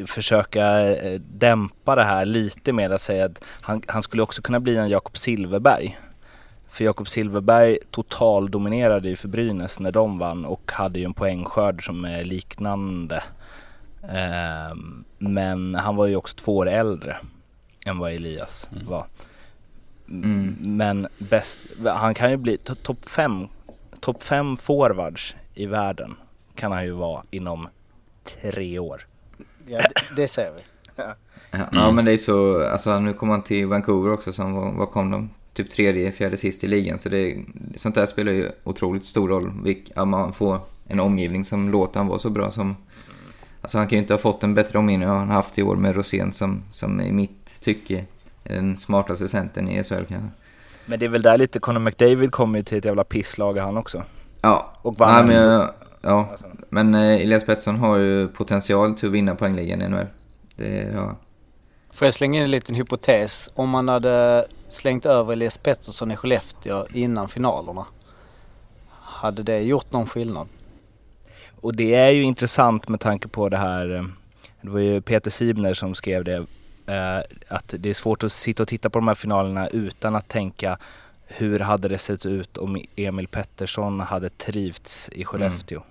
försöka 0.05 0.95
eh, 0.95 1.19
dämpa 1.19 1.95
det 1.95 2.03
här 2.03 2.25
lite 2.25 2.73
med 2.73 2.91
att 2.91 3.01
säga 3.01 3.25
att 3.25 3.43
han, 3.61 3.81
han 3.87 4.03
skulle 4.03 4.23
också 4.23 4.41
kunna 4.41 4.59
bli 4.59 4.77
en 4.77 4.89
Jakob 4.89 5.17
Silverberg. 5.17 5.99
För 6.69 6.83
Jakob 6.85 7.07
Silverberg 7.07 7.77
total 7.91 8.51
dominerade 8.51 9.09
ju 9.09 9.15
för 9.15 9.27
Brynäs 9.27 9.79
när 9.79 9.91
de 9.91 10.19
vann 10.19 10.45
och 10.45 10.71
hade 10.71 10.99
ju 10.99 11.05
en 11.05 11.13
poängskörd 11.13 11.85
som 11.85 12.05
är 12.05 12.23
liknande. 12.23 13.23
Ehm, 14.09 15.03
men 15.17 15.75
han 15.75 15.95
var 15.95 16.07
ju 16.07 16.15
också 16.15 16.35
två 16.35 16.57
år 16.57 16.69
äldre 16.69 17.17
än 17.85 17.97
vad 17.99 18.11
Elias 18.11 18.69
var. 18.87 19.05
Mm. 20.09 20.55
Men 20.59 21.07
bäst, 21.17 21.59
han 21.85 22.13
kan 22.13 22.31
ju 22.31 22.37
bli 22.37 22.55
to- 22.57 22.75
topp 22.75 23.09
fem, 23.09 23.47
topp 23.99 24.23
fem 24.23 24.57
forwards 24.57 25.35
i 25.53 25.65
världen 25.65 26.15
kan 26.55 26.71
han 26.71 26.85
ju 26.85 26.91
vara 26.91 27.23
inom 27.31 27.67
tre 28.23 28.79
år. 28.79 29.07
Ja, 29.65 29.77
det, 29.77 30.21
det 30.21 30.27
ser 30.27 30.51
vi. 30.51 30.61
Ja, 30.95 31.15
ja, 31.71 31.91
men 31.91 32.05
det 32.05 32.11
är 32.11 32.17
så, 32.17 32.67
alltså 32.67 32.99
nu 32.99 33.13
kom 33.13 33.29
han 33.29 33.41
till 33.41 33.67
Vancouver 33.67 34.13
också 34.13 34.33
som 34.33 34.53
var, 34.53 34.71
vad 34.71 34.91
kom 34.91 35.11
de? 35.11 35.29
Typ 35.53 35.71
tredje, 35.71 36.11
fjärde 36.11 36.37
sist 36.37 36.63
i 36.63 36.67
ligan. 36.67 36.99
Så 36.99 37.09
det, 37.09 37.37
sånt 37.75 37.95
där 37.95 38.05
spelar 38.05 38.31
ju 38.31 38.51
otroligt 38.63 39.05
stor 39.05 39.29
roll. 39.29 39.51
Vilk, 39.63 39.91
ja, 39.95 40.05
man 40.05 40.33
får 40.33 40.59
en 40.87 40.99
omgivning 40.99 41.45
som 41.45 41.69
låter 41.69 41.99
han 41.99 42.07
vara 42.07 42.19
så 42.19 42.29
bra 42.29 42.51
som... 42.51 42.75
Alltså 43.61 43.77
han 43.77 43.87
kan 43.87 43.97
ju 43.97 44.01
inte 44.01 44.13
ha 44.13 44.17
fått 44.17 44.43
en 44.43 44.53
bättre 44.53 44.79
omgivning 44.79 45.09
än 45.09 45.15
han 45.15 45.29
haft 45.29 45.59
i 45.59 45.63
år 45.63 45.75
med 45.75 45.95
Rosén 45.95 46.33
som, 46.33 46.63
som 46.71 47.01
i 47.01 47.11
mitt 47.11 47.61
tycke 47.61 48.05
är 48.43 48.55
den 48.55 48.77
smartaste 48.77 49.27
centern 49.27 49.69
i 49.69 49.83
SHL 49.83 49.93
kanske. 49.93 50.29
Men 50.85 50.99
det 50.99 51.05
är 51.05 51.09
väl 51.09 51.21
där 51.21 51.37
lite 51.37 51.59
Conor 51.59 51.79
McDavid 51.79 52.31
kommer 52.31 52.59
ju 52.59 52.63
till 52.63 52.77
ett 52.77 52.85
jävla 52.85 53.03
pisslag 53.03 53.57
han 53.57 53.77
också. 53.77 54.03
Ja, 54.41 54.73
Och 54.81 54.97
vann 54.97 55.27
Nej, 55.27 55.37
men, 55.37 55.69
ja. 56.03 56.27
Alltså. 56.31 56.45
men 56.69 56.93
eh, 56.93 57.21
Elias 57.21 57.45
Pettersson 57.45 57.75
har 57.75 57.97
ju 57.97 58.27
potential 58.27 58.95
till 58.95 59.07
att 59.07 59.13
vinna 59.13 59.35
poängligan 59.35 59.81
i 59.81 59.87
NHL. 59.87 60.07
Det 60.55 60.95
har 60.95 61.05
han. 61.05 61.15
Får 61.91 62.05
jag 62.05 62.13
slänga 62.13 62.39
in 62.39 62.43
en 62.45 62.51
liten 62.51 62.75
hypotes? 62.75 63.49
Om 63.53 63.69
man 63.69 63.89
hade 63.89 64.45
slängt 64.67 65.05
över 65.05 65.33
Elias 65.33 65.57
Pettersson 65.57 66.11
i 66.11 66.15
Skellefteå 66.15 66.87
innan 66.93 67.27
finalerna. 67.27 67.85
Hade 68.89 69.43
det 69.43 69.59
gjort 69.59 69.91
någon 69.91 70.07
skillnad? 70.07 70.47
Och 71.61 71.75
det 71.75 71.95
är 71.95 72.09
ju 72.09 72.23
intressant 72.23 72.89
med 72.89 72.99
tanke 72.99 73.27
på 73.27 73.49
det 73.49 73.57
här, 73.57 73.95
eh, 73.95 74.03
det 74.61 74.69
var 74.69 74.79
ju 74.79 75.01
Peter 75.01 75.31
Sibner 75.31 75.73
som 75.73 75.95
skrev 75.95 76.23
det, 76.23 76.35
eh, 76.85 77.17
att 77.47 77.73
det 77.77 77.89
är 77.89 77.93
svårt 77.93 78.23
att 78.23 78.31
sitta 78.31 78.63
och 78.63 78.69
titta 78.69 78.89
på 78.89 78.99
de 78.99 79.07
här 79.07 79.15
finalerna 79.15 79.67
utan 79.67 80.15
att 80.15 80.27
tänka 80.27 80.77
hur 81.25 81.59
hade 81.59 81.87
det 81.87 81.97
sett 81.97 82.25
ut 82.25 82.57
om 82.57 82.81
Emil 82.95 83.27
Pettersson 83.27 83.99
hade 83.99 84.29
trivts 84.29 85.09
i 85.13 85.25
Skellefteå? 85.25 85.81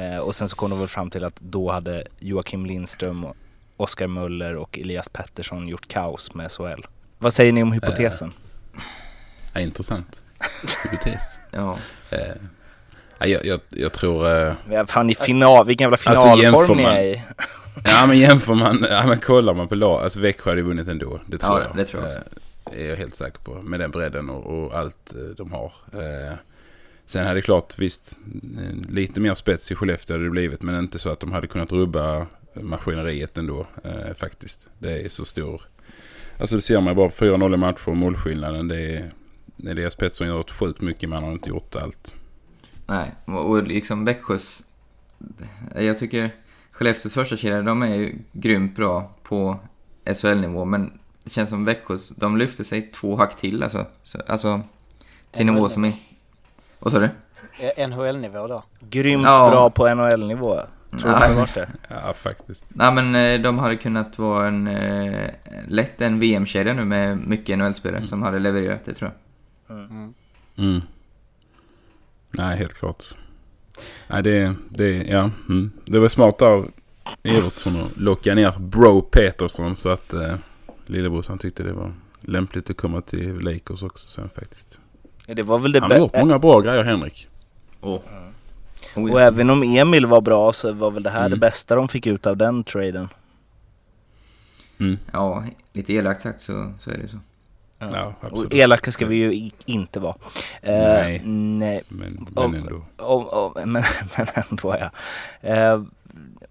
Eh, 0.00 0.18
och 0.18 0.34
sen 0.34 0.48
så 0.48 0.56
kom 0.56 0.70
de 0.70 0.78
väl 0.78 0.88
fram 0.88 1.10
till 1.10 1.24
att 1.24 1.36
då 1.40 1.72
hade 1.72 2.04
Joakim 2.18 2.66
Lindström, 2.66 3.26
Oskar 3.76 4.06
Möller 4.06 4.56
och 4.56 4.78
Elias 4.78 5.08
Pettersson 5.08 5.68
gjort 5.68 5.88
kaos 5.88 6.34
med 6.34 6.50
SHL. 6.52 6.82
Vad 7.18 7.34
säger 7.34 7.52
ni 7.52 7.62
om 7.62 7.72
hypotesen? 7.72 8.32
Ja, 9.54 9.60
intressant. 9.60 10.22
Hypotes. 10.90 11.38
Ja. 11.50 11.76
Eh, 12.10 12.18
ja, 13.18 13.26
jag, 13.26 13.44
jag, 13.46 13.60
jag 13.68 13.92
tror... 13.92 14.28
Eh, 14.72 14.86
fan 14.86 15.10
i 15.10 15.14
final, 15.14 15.66
vilken 15.66 15.84
jävla 15.90 16.10
Alltså, 16.10 16.36
finalform 16.36 16.42
jämför 16.68 16.74
ni 16.74 16.82
är 16.82 17.02
i. 17.02 17.22
ja 17.84 18.06
men 18.06 18.18
jämför 18.18 18.54
man... 18.54 18.86
Ja 18.90 19.06
men 19.06 19.18
kollar 19.20 19.54
man 19.54 19.68
på 19.68 19.74
lag... 19.74 20.02
Alltså 20.02 20.20
Växjö 20.20 20.50
hade 20.50 20.62
vunnit 20.62 20.88
ändå. 20.88 21.20
Det 21.26 21.38
tror 21.38 21.60
Ja, 21.60 21.66
jag. 21.66 21.76
det 21.76 21.84
tror 21.84 22.02
jag 22.02 22.08
också. 22.12 22.20
Eh, 22.72 22.84
är 22.84 22.88
jag 22.88 22.96
helt 22.96 23.14
säker 23.14 23.38
på. 23.38 23.54
Med 23.54 23.80
den 23.80 23.90
bredden 23.90 24.30
och, 24.30 24.46
och 24.64 24.78
allt 24.78 25.14
eh, 25.14 25.20
de 25.36 25.52
har. 25.52 25.72
Eh, 25.92 26.34
Sen 27.10 27.26
hade 27.26 27.38
det 27.38 27.42
klart, 27.42 27.78
visst, 27.78 28.18
lite 28.88 29.20
mer 29.20 29.34
spets 29.34 29.72
i 29.72 29.74
Skellefteå 29.74 30.14
hade 30.14 30.24
det 30.24 30.30
blivit. 30.30 30.62
Men 30.62 30.78
inte 30.78 30.98
så 30.98 31.10
att 31.10 31.20
de 31.20 31.32
hade 31.32 31.46
kunnat 31.46 31.72
rubba 31.72 32.26
maskineriet 32.54 33.38
ändå, 33.38 33.66
eh, 33.84 34.14
faktiskt. 34.14 34.68
Det 34.78 35.04
är 35.04 35.08
så 35.08 35.24
stor... 35.24 35.62
Alltså 36.38 36.56
det 36.56 36.62
ser 36.62 36.80
man 36.80 36.92
ju 36.92 36.94
bara 36.94 37.08
på 37.08 37.24
4-0 37.24 37.54
i 37.54 37.56
matcher 37.56 37.88
och 37.88 37.96
målskillnaden. 37.96 38.68
Det 38.68 38.96
är, 38.96 39.10
Elias 39.66 39.94
Pettersson 39.94 40.28
gjort 40.28 40.50
sjukt 40.50 40.80
mycket 40.80 41.08
men 41.08 41.16
han 41.16 41.24
har 41.24 41.32
inte 41.32 41.48
gjort 41.48 41.76
allt. 41.76 42.14
Nej, 42.86 43.14
och 43.24 43.50
och 43.50 43.62
liksom 43.62 44.04
Växjös... 44.04 44.62
Jag 45.74 45.98
tycker 45.98 46.34
Skellefteås 46.70 47.14
första 47.14 47.36
kedja, 47.36 47.62
de 47.62 47.82
är 47.82 47.94
ju 47.94 48.18
grymt 48.32 48.76
bra 48.76 49.16
på 49.22 49.60
SHL-nivå, 50.14 50.64
men 50.64 50.98
det 51.24 51.30
känns 51.30 51.50
som 51.50 51.64
Växjös, 51.64 52.08
de 52.08 52.36
lyfter 52.36 52.64
sig 52.64 52.82
två 52.82 53.16
hack 53.16 53.36
till 53.36 53.62
alltså. 53.62 53.86
Så, 54.02 54.18
alltså, 54.26 54.62
till 55.32 55.46
nivå 55.46 55.68
som 55.68 55.84
är... 55.84 56.09
Vad 56.80 56.92
sa 56.92 56.98
du? 56.98 57.08
Eh, 57.58 57.88
NHL-nivå 57.88 58.46
då? 58.46 58.64
Grymt 58.80 59.24
Ja. 59.24 59.50
bra 59.50 59.70
på 59.70 59.94
NHL-nivå. 59.94 60.60
Tror 60.90 61.12
du 61.12 61.28
det 61.28 61.34
varit 61.34 61.54
det? 61.54 61.68
Ja, 61.88 62.12
faktiskt. 62.12 62.64
Nej 62.68 62.92
men 62.92 63.14
eh, 63.14 63.40
de 63.40 63.58
hade 63.58 63.76
kunnat 63.76 64.18
vara 64.18 64.48
en, 64.48 64.66
eh, 64.66 65.30
lätt 65.68 66.00
en 66.00 66.20
VM-kedja 66.20 66.74
nu 66.74 66.84
med 66.84 67.18
mycket 67.18 67.58
NHL-spelare 67.58 68.04
som 68.04 68.22
hade 68.22 68.38
levererat 68.38 68.84
det 68.84 68.94
tror 68.94 69.10
jag. 69.10 69.78
Mm. 70.56 70.80
Nej, 72.30 72.56
helt 72.56 72.74
klart. 72.74 73.04
Nej, 74.08 74.22
det, 74.22 74.54
det, 74.68 75.02
ja, 75.02 75.30
mm. 75.48 75.70
det 75.84 75.98
var 75.98 76.08
smart 76.08 76.42
av 76.42 76.70
Evertsson 77.22 77.76
att 77.76 77.96
locka 77.96 78.34
ner 78.34 78.54
Bro 78.58 79.02
Peterson 79.02 79.76
så 79.76 79.88
att 79.90 80.12
eh, 80.12 80.34
lillebrorsan 80.86 81.38
tyckte 81.38 81.62
det 81.62 81.72
var 81.72 81.94
lämpligt 82.20 82.70
att 82.70 82.76
komma 82.76 83.00
till 83.00 83.40
Lakers 83.40 83.82
också 83.82 84.08
sen 84.08 84.28
faktiskt. 84.34 84.80
Det 85.34 85.42
var 85.42 85.58
väl 85.58 85.72
det 85.72 85.80
Han 85.80 85.90
har 85.90 85.98
gjort 85.98 86.16
många 86.16 86.38
bra 86.38 86.60
grejer, 86.60 86.84
Henrik. 86.84 87.26
Oh. 87.80 87.98
Och 88.94 89.20
även 89.20 89.50
om 89.50 89.62
Emil 89.62 90.06
var 90.06 90.20
bra 90.20 90.52
så 90.52 90.72
var 90.72 90.90
väl 90.90 91.02
det 91.02 91.10
här 91.10 91.20
Mm. 91.26 91.30
det 91.30 91.36
bästa 91.36 91.74
de 91.74 91.88
fick 91.88 92.06
ut 92.06 92.26
av 92.26 92.36
den 92.36 92.64
traden. 92.64 93.08
Mm. 94.80 94.98
Ja, 95.12 95.44
lite 95.72 95.92
elakt 95.92 96.20
sagt 96.20 96.40
så, 96.40 96.72
så 96.80 96.90
är 96.90 96.98
det 96.98 97.08
så. 97.08 97.18
Ja, 97.78 98.14
Och 98.30 98.54
elaka 98.54 98.92
ska 98.92 99.06
vi 99.06 99.16
ju 99.16 99.50
inte 99.66 100.00
vara. 100.00 100.14
Eh, 100.62 100.72
Nej. 100.72 101.22
nej. 101.24 101.82
Men, 101.88 102.26
men 102.34 102.54
ändå. 102.54 102.82
Om, 102.96 103.26
om, 103.28 103.52
men, 103.72 103.84
men 104.16 104.26
ändå 104.34 104.76
ja. 104.80 104.90
Eh, 105.48 105.82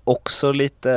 också 0.03 0.51
lite, 0.51 0.89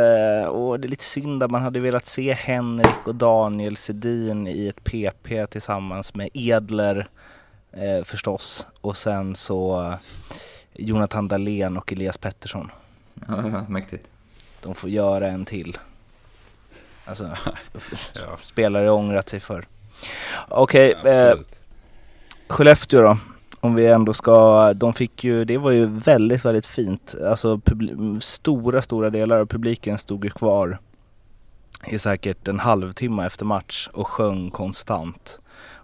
och 0.47 0.81
det 0.81 0.87
är 0.87 0.91
lite 0.91 1.05
synd 1.05 1.43
att 1.43 1.51
man 1.51 1.63
hade 1.63 1.81
velat 1.81 2.07
se 2.07 2.33
Henrik 2.33 3.07
och 3.07 3.15
Daniel 3.15 3.77
Sedin 3.77 4.47
i 4.47 4.69
ett 4.69 4.85
PP 4.85 5.47
tillsammans 5.47 6.15
med 6.15 6.29
Edler 6.35 7.09
eh, 7.73 8.05
förstås. 8.05 8.67
Och 8.81 8.97
sen 8.97 9.35
så 9.35 9.83
eh, 9.83 9.95
Jonathan 10.75 11.29
Dahlén 11.29 11.77
och 11.77 11.93
Elias 11.93 12.19
Pettersson. 12.19 12.71
Ja, 13.29 13.37
var 13.37 13.65
mäktigt. 13.69 14.09
De 14.63 14.75
får 14.75 14.91
göra 14.91 15.29
en 15.29 15.45
till. 15.45 15.79
Alltså, 17.05 17.25
Ja. 18.15 18.37
spelare 18.43 18.91
ångrat 18.91 19.29
sig 19.29 19.41
för. 19.41 19.67
Okej, 20.49 20.93
eh, 21.05 21.29
Absolut. 21.29 21.63
Skellefteå 22.49 23.03
då. 23.03 23.19
Om 23.61 23.75
vi 23.75 23.87
ändå 23.87 24.15
ska, 24.15 24.73
de 24.75 24.93
fick 24.95 25.25
ju, 25.25 25.45
det 25.45 25.59
var 25.59 25.71
ju 25.71 25.87
väldigt, 25.87 26.45
väldigt 26.45 26.67
fint. 26.67 27.15
Alltså 27.27 27.61
stora, 28.21 28.83
stora 28.83 29.11
delar 29.11 29.39
av 29.39 29.47
publiken 29.47 29.99
stod 29.99 30.25
ju 30.25 30.31
kvar 30.31 30.79
i 31.87 31.99
säkert 31.99 32.49
en 32.49 32.59
halvtimme 32.59 33.27
efter 33.27 33.45
match 33.45 33.89
och 33.93 34.09
sjöng 34.09 34.51
konstant. 34.51 35.41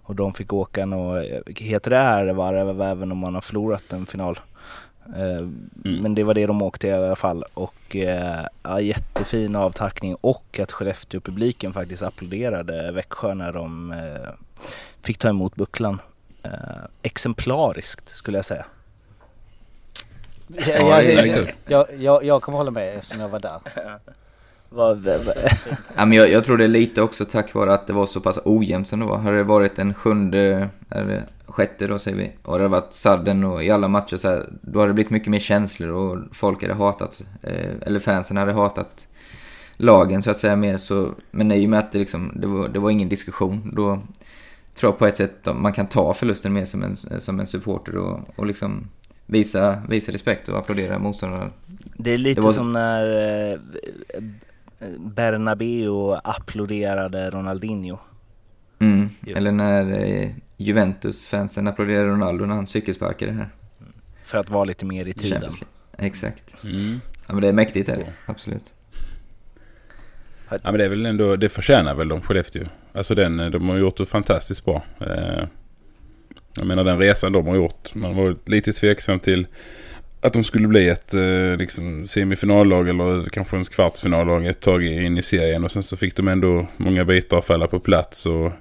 Och 0.08 0.14
de 0.14 0.34
fick 0.34 0.52
åka 0.52 0.84
och 0.86 1.22
heter 1.56 1.90
det 1.90 1.96
ärevarv 1.96 2.82
även 2.82 3.12
om 3.12 3.18
man 3.18 3.34
har 3.34 3.40
förlorat 3.40 3.92
en 3.92 4.06
final. 4.06 4.40
Eh, 5.16 5.48
Men 5.82 6.14
det 6.14 6.24
var 6.24 6.34
det 6.34 6.46
de 6.46 6.62
åkte 6.62 6.88
i 6.88 6.92
alla 6.92 7.16
fall 7.16 7.44
och 7.54 7.96
eh, 7.96 8.44
ja, 8.62 8.80
jättefin 8.80 9.56
avtackning 9.56 10.16
och 10.20 10.60
att 10.62 10.72
Skellefteå-publiken 10.72 11.72
faktiskt 11.72 12.02
applåderade 12.02 12.92
Växjö 12.92 13.34
när 13.34 13.52
de 13.52 13.92
eh, 13.92 14.30
fick 15.02 15.18
ta 15.18 15.28
emot 15.28 15.54
bucklan. 15.54 16.00
Exemplariskt 17.02 18.08
skulle 18.08 18.38
jag 18.38 18.44
säga. 18.44 18.66
Ja, 20.48 20.62
Ja, 20.66 20.72
ja, 20.78 20.96
det 21.02 21.12
är 21.12 21.26
ja, 21.26 21.34
kul. 21.34 21.52
jag, 21.66 21.86
jag, 21.98 22.24
jag 22.24 22.42
kommer 22.42 22.58
hålla 22.58 22.70
med 22.70 22.96
eftersom 22.96 23.20
jag 23.20 23.28
var 23.28 23.40
där. 23.40 23.60
Vad, 24.70 25.06
Ja, 25.96 26.04
men 26.06 26.12
jag, 26.12 26.30
jag 26.30 26.44
tror 26.44 26.56
det 26.58 26.64
är 26.64 26.68
lite 26.68 27.02
också 27.02 27.25
tack 27.25 27.54
vare 27.54 27.72
att 27.75 27.87
det 27.87 27.92
var 27.92 28.06
så 28.06 28.20
pass 28.20 28.38
ojämnt 28.44 28.88
som 28.88 29.00
det 29.00 29.06
var. 29.06 29.18
Hade 29.18 29.37
det 29.37 29.42
varit 29.42 29.78
en 29.78 29.94
sjunde, 29.94 30.68
eller 30.90 31.25
sjätte 31.46 31.87
då 31.87 31.98
säger 31.98 32.16
vi, 32.16 32.32
och 32.42 32.58
det 32.58 32.64
hade 32.64 32.68
varit 32.80 32.94
sadden 32.94 33.44
och 33.44 33.64
i 33.64 33.70
alla 33.70 33.88
matcher 33.88 34.16
så 34.16 34.28
här, 34.28 34.48
då 34.60 34.78
hade 34.80 34.90
det 34.90 34.94
blivit 34.94 35.10
mycket 35.10 35.28
mer 35.30 35.38
känslor 35.38 35.90
och 35.90 36.18
folk 36.32 36.62
hade 36.62 36.75
hatat, 36.75 37.22
eh, 37.42 37.70
eller 37.87 38.00
fansen 38.00 38.37
hade 38.37 38.52
hatat 38.52 39.06
lagen 39.76 40.22
så 40.22 40.30
att 40.30 40.38
säga 40.38 40.56
mer 40.56 40.76
så, 40.76 41.10
men 41.30 41.52
i 41.52 41.66
och 41.66 41.70
med 41.70 41.78
att 41.78 41.92
det 41.92 41.98
liksom, 41.98 42.32
det 42.34 42.46
var, 42.46 42.68
det 42.68 42.78
var 42.78 42.90
ingen 42.90 43.08
diskussion, 43.08 43.72
då 43.75 44.02
tror 44.75 44.92
jag 44.92 44.98
på 44.98 45.06
ett 45.06 45.16
sätt 45.16 45.48
att 45.48 45.56
man 45.56 45.72
kan 45.72 45.87
ta 45.87 46.14
förlusten 46.14 46.52
mer 46.52 46.64
som 46.64 46.82
en, 46.82 46.96
som 46.96 47.40
en 47.40 47.46
supporter 47.46 47.96
och, 47.96 48.20
och 48.37 48.46
liksom 48.46 48.88
visa, 49.26 49.82
visa 49.88 50.12
respekt 50.12 50.48
och 50.48 50.58
applådera 50.58 50.98
motståndarna. 50.98 51.50
det 51.96 52.12
är 52.14 52.18
lite 52.18 52.40
Det 52.40 52.44
var- 52.44 52.52
som 52.52 52.72
när 52.72 53.04
eh, 53.52 53.58
Bernabeu 54.99 56.18
applåderade 56.25 57.30
Ronaldinho. 57.30 57.99
Mm. 58.78 59.08
Eller 59.26 59.52
när 59.52 59.92
eh, 60.00 60.30
Juventus-fansen 60.56 61.66
applåderade 61.66 62.08
Ronaldo 62.08 62.47
när 62.47 62.54
han 62.54 62.66
cykelsparkade 62.66 63.32
här. 63.32 63.49
För 64.23 64.38
att 64.38 64.50
vara 64.50 64.64
lite 64.64 64.87
mer 64.87 65.08
i 65.08 65.12
tiden. 65.12 65.50
Exakt. 65.99 66.64
Mm. 66.64 67.00
Ja 67.26 67.35
men 67.35 67.42
det 67.42 67.49
är 67.49 67.52
mäktigt 67.52 67.88
är 67.88 67.97
det, 67.97 68.12
absolut. 68.26 68.75
Ja, 70.50 70.58
men 70.62 70.78
det 70.78 70.85
är 70.85 70.88
väl 70.88 71.06
ändå, 71.06 71.37
det 71.37 71.49
förtjänar 71.49 71.94
väl 71.94 72.08
de 72.08 72.20
Skellefteå. 72.20 72.64
Alltså 72.92 73.14
den, 73.14 73.37
de 73.37 73.68
har 73.68 73.78
gjort 73.78 73.97
det 73.97 74.06
fantastiskt 74.06 74.64
bra. 74.64 74.82
Eh, 75.00 75.44
jag 76.54 76.66
menar 76.66 76.85
den 76.85 76.99
resan 76.99 77.32
de 77.32 77.47
har 77.47 77.56
gjort. 77.56 77.94
Man 77.94 78.16
var 78.16 78.37
lite 78.44 78.73
tveksam 78.73 79.20
till 79.20 79.47
att 80.20 80.32
de 80.32 80.44
skulle 80.44 80.68
bli 80.68 80.88
ett 80.88 81.14
eh, 81.14 81.56
liksom, 81.58 82.06
semifinallag 82.06 82.88
eller 82.88 83.28
kanske 83.28 83.56
en 83.56 83.64
kvartsfinallag 83.64 84.46
ett 84.46 84.60
tag 84.60 84.84
in 84.84 85.18
i 85.18 85.22
serien. 85.22 85.64
Och 85.64 85.72
sen 85.72 85.82
så 85.82 85.96
fick 85.96 86.16
de 86.16 86.28
ändå 86.28 86.66
många 86.76 87.04
bitar 87.04 87.40
falla 87.40 87.66
på 87.66 87.80
plats 87.80 88.26
och 88.26 88.52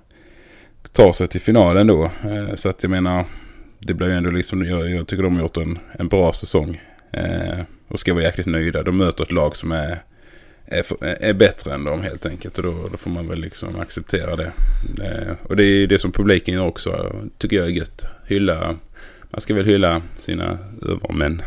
ta 0.92 1.14
sig 1.14 1.28
till 1.28 1.42
finalen 1.42 1.88
då. 1.88 2.04
Eh, 2.04 2.56
så 2.56 2.70
att 2.70 2.84
jag 2.84 2.90
menar, 2.90 3.26
det 3.80 3.94
blir 3.94 4.08
ju 4.08 4.14
ändå 4.14 4.30
liksom, 4.30 4.66
jag, 4.66 4.90
jag 4.90 5.08
tycker 5.08 5.24
de 5.24 5.36
har 5.36 5.42
gjort 5.42 5.58
en, 5.58 5.80
en 6.00 6.08
bra 6.08 6.34
säsong. 6.34 6.82
Eh, 7.12 7.60
och 7.88 8.00
ska 8.00 8.14
vara 8.14 8.24
jäkligt 8.24 8.48
nöjda. 8.48 8.84
De 8.84 8.98
möter 8.98 9.24
ett 9.24 9.32
lag 9.32 9.56
som 9.56 9.72
är 9.72 10.04
är, 10.68 10.86
är 11.02 11.34
bättre 11.34 11.74
än 11.74 11.84
dem 11.84 12.02
helt 12.02 12.26
enkelt. 12.26 12.58
Och 12.58 12.64
då, 12.64 12.88
då 12.92 12.98
får 12.98 13.10
man 13.10 13.28
väl 13.28 13.40
liksom 13.40 13.80
acceptera 13.80 14.36
det. 14.36 14.52
Eh, 15.02 15.34
och 15.44 15.56
det 15.56 15.64
är 15.64 15.76
ju 15.76 15.88
det 15.88 16.00
som 16.00 16.12
publiken 16.12 16.54
gör 16.54 16.66
också. 16.66 17.16
Tycker 17.38 17.56
jag 17.58 17.66
är 17.66 17.72
gött. 17.72 18.06
Hylla, 18.26 18.76
man 19.32 19.42
ska 19.42 19.54
väl 19.54 19.66
hylla 19.66 20.02
sina 20.16 20.58
övermän. 20.82 21.42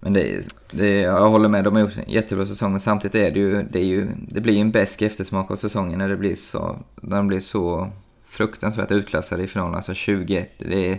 Men 0.00 0.12
det, 0.12 0.34
är- 0.34 0.42
det, 0.70 1.00
jag 1.00 1.30
håller 1.30 1.48
med, 1.48 1.64
de 1.64 1.74
har 1.74 1.80
gjort 1.80 1.96
en 1.96 2.10
jättebra 2.12 2.46
säsong. 2.46 2.70
Men 2.70 2.80
samtidigt 2.80 3.14
är 3.14 3.30
det 3.30 3.38
ju, 3.40 3.62
det, 3.62 3.78
är 3.78 3.84
ju, 3.84 4.08
det 4.28 4.40
blir 4.40 4.54
ju 4.54 4.60
en 4.60 4.70
besk 4.70 5.02
eftersmak 5.02 5.50
av 5.50 5.56
säsongen 5.56 5.98
när 5.98 6.08
det 6.08 6.16
blir 6.16 6.34
så, 6.34 6.76
när 7.00 7.16
de 7.16 7.28
blir 7.28 7.40
så 7.40 7.90
fruktansvärt 8.24 8.90
utklassade 8.90 9.42
i 9.42 9.46
finalen. 9.46 9.74
Alltså 9.74 9.94
21, 9.94 10.50
det 10.58 10.90
är, 10.90 10.98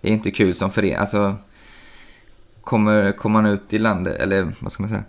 det 0.00 0.08
är 0.08 0.12
inte 0.12 0.30
kul 0.30 0.54
som 0.54 0.70
förening. 0.70 0.96
Alltså, 0.96 1.34
kommer, 2.60 3.12
kommer 3.12 3.42
man 3.42 3.52
ut 3.52 3.72
i 3.72 3.78
landet, 3.78 4.16
eller 4.20 4.52
vad 4.60 4.72
ska 4.72 4.82
man 4.82 4.90
säga? 4.90 5.04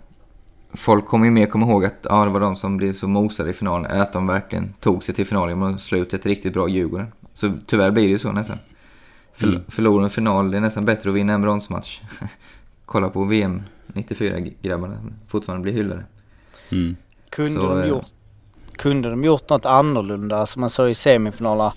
Folk 0.74 1.06
kommer 1.06 1.24
ju 1.24 1.30
mer 1.30 1.46
komma 1.46 1.66
ihåg 1.66 1.84
att 1.84 2.06
ja, 2.10 2.24
det 2.24 2.30
var 2.30 2.40
de 2.40 2.56
som 2.56 2.76
blev 2.76 2.94
så 2.94 3.08
mosade 3.08 3.50
i 3.50 3.52
finalen, 3.52 4.00
att 4.00 4.12
de 4.12 4.26
verkligen 4.26 4.72
tog 4.80 5.04
sig 5.04 5.14
till 5.14 5.26
finalen 5.26 5.48
genom 5.58 5.74
att 5.74 5.82
slå 5.82 5.98
ut 5.98 6.14
ett 6.14 6.26
riktigt 6.26 6.52
bra 6.52 6.68
Djurgården. 6.68 7.06
Så 7.34 7.52
tyvärr 7.66 7.90
blir 7.90 8.04
det 8.04 8.10
ju 8.10 8.18
så 8.18 8.32
nästan. 8.32 8.58
För, 9.34 9.46
Mm. 9.46 9.62
Förlora 9.68 10.04
en 10.04 10.10
final, 10.10 10.50
det 10.50 10.56
är 10.56 10.60
nästan 10.60 10.84
bättre 10.84 11.10
att 11.10 11.16
vinna 11.16 11.32
en 11.32 11.42
bronsmatch. 11.42 12.00
Kolla 12.86 13.08
på 13.08 13.24
VM 13.24 13.62
94-grabbarna, 13.86 14.98
fortfarande 15.28 15.62
blir 15.62 15.72
hyllade. 15.72 16.04
Mm. 16.70 16.96
Kunde, 17.30 17.60
Så, 17.60 17.68
de 17.68 17.80
eh, 17.80 17.88
gjort, 17.88 18.06
kunde 18.72 19.10
de 19.10 19.24
gjort 19.24 19.48
något 19.48 19.66
annorlunda 19.66 20.46
som 20.46 20.60
man 20.60 20.70
såg 20.70 20.90
i 20.90 20.94
semifinalerna? 20.94 21.72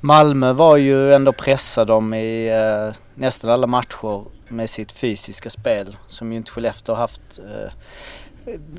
Malmö 0.00 0.52
var 0.52 0.76
ju 0.76 1.12
ändå 1.12 1.32
pressa 1.32 1.84
dem 1.84 2.14
i 2.14 2.48
eh, 2.48 2.96
nästan 3.14 3.50
alla 3.50 3.66
matcher 3.66 4.24
med 4.48 4.70
sitt 4.70 4.92
fysiska 4.92 5.50
spel 5.50 5.96
som 6.06 6.32
ju 6.32 6.38
inte 6.38 6.50
Skellefteå 6.50 6.94
har 6.94 7.00
haft. 7.00 7.38
Eh, 7.38 7.72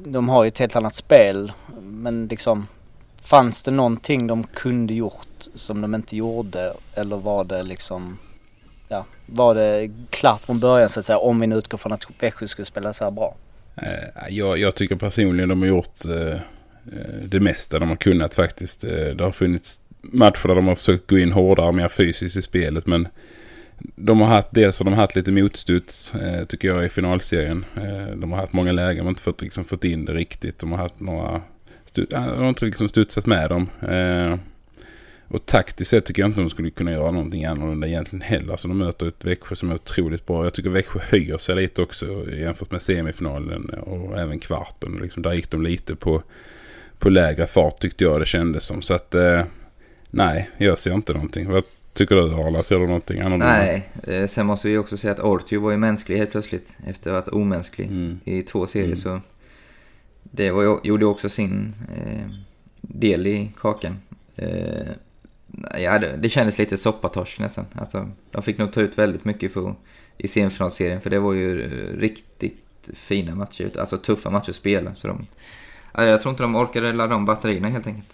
de 0.05 0.29
har 0.29 0.43
ju 0.43 0.47
ett 0.47 0.57
helt 0.57 0.75
annat 0.75 0.95
spel 0.95 1.51
men 1.81 2.27
liksom 2.27 2.67
fanns 3.21 3.63
det 3.63 3.71
någonting 3.71 4.27
de 4.27 4.43
kunde 4.43 4.93
gjort 4.93 5.47
som 5.55 5.81
de 5.81 5.95
inte 5.95 6.17
gjorde 6.17 6.73
eller 6.93 7.17
var 7.17 7.43
det 7.43 7.63
liksom 7.63 8.17
ja, 8.87 9.05
var 9.25 9.55
det 9.55 9.91
klart 10.09 10.41
från 10.41 10.59
början 10.59 10.89
så 10.89 10.99
att 10.99 11.05
säga 11.05 11.17
om 11.17 11.39
vi 11.39 11.47
nu 11.47 11.55
utgår 11.55 11.77
från 11.77 11.91
att 11.93 12.05
Växjö 12.19 12.47
skulle 12.47 12.65
spela 12.65 12.93
så 12.93 13.03
här 13.03 13.11
bra? 13.11 13.35
Eh, 13.75 14.29
jag, 14.29 14.57
jag 14.57 14.75
tycker 14.75 14.95
personligen 14.95 15.49
de 15.49 15.61
har 15.61 15.67
gjort 15.67 16.05
eh, 16.05 16.33
eh 16.33 16.39
det 17.25 17.39
mesta 17.39 17.79
de 17.79 17.89
har 17.89 17.95
kunnat 17.95 18.35
faktiskt. 18.35 18.83
Eh, 18.83 18.89
det 18.91 19.23
har 19.23 19.31
funnits 19.31 19.81
matcher 20.01 20.47
där 20.47 20.55
de 20.55 20.67
har 20.67 20.75
försökt 20.75 21.09
gå 21.09 21.17
in 21.17 21.31
hårdare, 21.31 21.71
mer 21.71 21.87
fysiskt 21.87 22.37
i 22.37 22.41
spelet. 22.41 22.87
Men 22.87 23.07
de 23.95 24.21
har 24.21 24.27
haft, 24.27 24.47
dels 24.51 24.79
har 24.79 24.85
de 24.85 24.93
haft 24.93 25.15
lite 25.15 25.31
motstuds 25.31 26.15
eh, 26.15 26.45
tycker 26.45 26.67
jag 26.67 26.85
i 26.85 26.89
finalserien. 26.89 27.65
Eh, 27.75 28.15
de 28.15 28.31
har 28.31 28.39
haft 28.39 28.53
många 28.53 28.71
lägen 28.71 29.03
men 29.03 29.11
inte 29.11 29.21
fått, 29.21 29.41
liksom, 29.41 29.65
fått 29.65 29.83
in 29.83 30.05
det 30.05 30.13
riktigt. 30.13 30.59
De 30.59 30.71
har 30.71 30.77
haft 30.77 30.99
några, 30.99 31.41
ja, 31.93 32.03
de 32.19 32.39
har 32.41 32.49
inte 32.49 32.65
liksom 32.65 32.87
studsat 32.87 33.25
med 33.25 33.49
dem. 33.49 33.69
Eh, 33.89 34.35
Och 35.31 35.45
taktiskt 35.45 35.89
sett 35.89 36.05
tycker 36.05 36.21
jag 36.21 36.29
inte 36.29 36.41
de 36.41 36.49
skulle 36.49 36.69
kunna 36.69 36.91
göra 36.91 37.11
någonting 37.11 37.45
annorlunda 37.45 37.87
egentligen 37.87 38.21
heller. 38.21 38.51
Alltså 38.51 38.67
de 38.67 38.77
möter 38.77 39.07
ett 39.07 39.25
Växjö 39.25 39.55
som 39.55 39.69
är 39.71 39.75
otroligt 39.75 40.25
bra. 40.25 40.43
Jag 40.43 40.53
tycker 40.53 40.69
Växjö 40.69 40.99
höjer 41.09 41.37
sig 41.37 41.55
lite 41.55 41.81
också 41.81 42.05
jämfört 42.31 42.71
med 42.71 42.81
semifinalen 42.81 43.69
och 43.69 44.19
även 44.19 44.39
kvarten. 44.39 44.99
Liksom, 45.01 45.23
där 45.23 45.33
gick 45.33 45.49
de 45.51 45.61
lite 45.63 45.95
på, 45.95 46.23
på 46.99 47.09
lägre 47.09 47.47
fart 47.47 47.79
tyckte 47.79 48.03
jag 48.03 48.19
det 48.21 48.25
kändes 48.25 48.65
som. 48.65 48.81
Så 48.81 48.93
att 48.93 49.15
eh, 49.15 49.41
nej, 50.09 50.49
jag 50.57 50.77
ser 50.77 50.93
inte 50.93 51.13
någonting. 51.13 51.51
Vad 51.51 51.63
tycker 51.93 52.15
du 52.15 52.21
Arla? 52.33 52.63
Ser 52.63 52.79
du 52.79 52.85
någonting 52.87 53.19
annorlunda? 53.19 53.45
Nej, 53.47 53.89
eh, 54.03 54.27
sen 54.27 54.45
måste 54.45 54.67
vi 54.67 54.77
också 54.77 54.97
säga 54.97 55.13
att 55.13 55.19
Ortio 55.19 55.59
var 55.61 55.71
ju 55.71 55.77
mänsklig 55.77 56.17
helt 56.17 56.31
plötsligt. 56.31 56.73
Efter 56.87 57.09
att 57.09 57.13
ha 57.13 57.21
varit 57.21 57.27
omänsklig 57.41 57.87
Mm. 57.87 58.19
i 58.23 58.41
två 58.43 58.67
serier 58.67 58.85
Mm. 58.87 58.97
så 58.97 59.21
det 60.31 60.51
var, 60.51 60.63
ju- 60.63 60.79
gjorde 60.83 61.05
också 61.05 61.29
sin 61.29 61.75
eh, 61.95 62.25
del 62.81 63.27
i 63.27 63.51
kakan. 63.57 63.99
Eh, 64.35 64.87
ja, 65.77 65.99
det, 65.99 66.17
det 66.17 66.29
kändes 66.29 66.57
lite 66.59 66.77
soppatorsk 66.77 67.39
nästan. 67.39 67.65
Alltså, 67.75 68.09
de 68.31 68.41
fick 68.41 68.57
nog 68.57 68.73
ta 68.73 68.81
ut 68.81 68.97
väldigt 68.97 69.25
mycket 69.25 69.53
för, 69.53 69.75
i 70.17 70.27
semifinalserien 70.27 71.01
för 71.01 71.09
det 71.09 71.19
var 71.19 71.33
ju 71.33 71.67
riktigt 71.99 72.89
fina 72.93 73.35
matcher, 73.35 73.71
alltså 73.79 73.97
tuffa 73.97 74.29
matcher 74.29 74.49
att 74.49 74.55
spela. 74.55 74.95
Så 74.95 75.07
de, 75.07 75.27
jag 75.93 76.21
tror 76.21 76.31
inte 76.31 76.43
de 76.43 76.55
orkade 76.55 76.93
ladda 76.93 77.15
om 77.15 77.25
batterierna 77.25 77.67
helt 77.67 77.87
enkelt. 77.87 78.09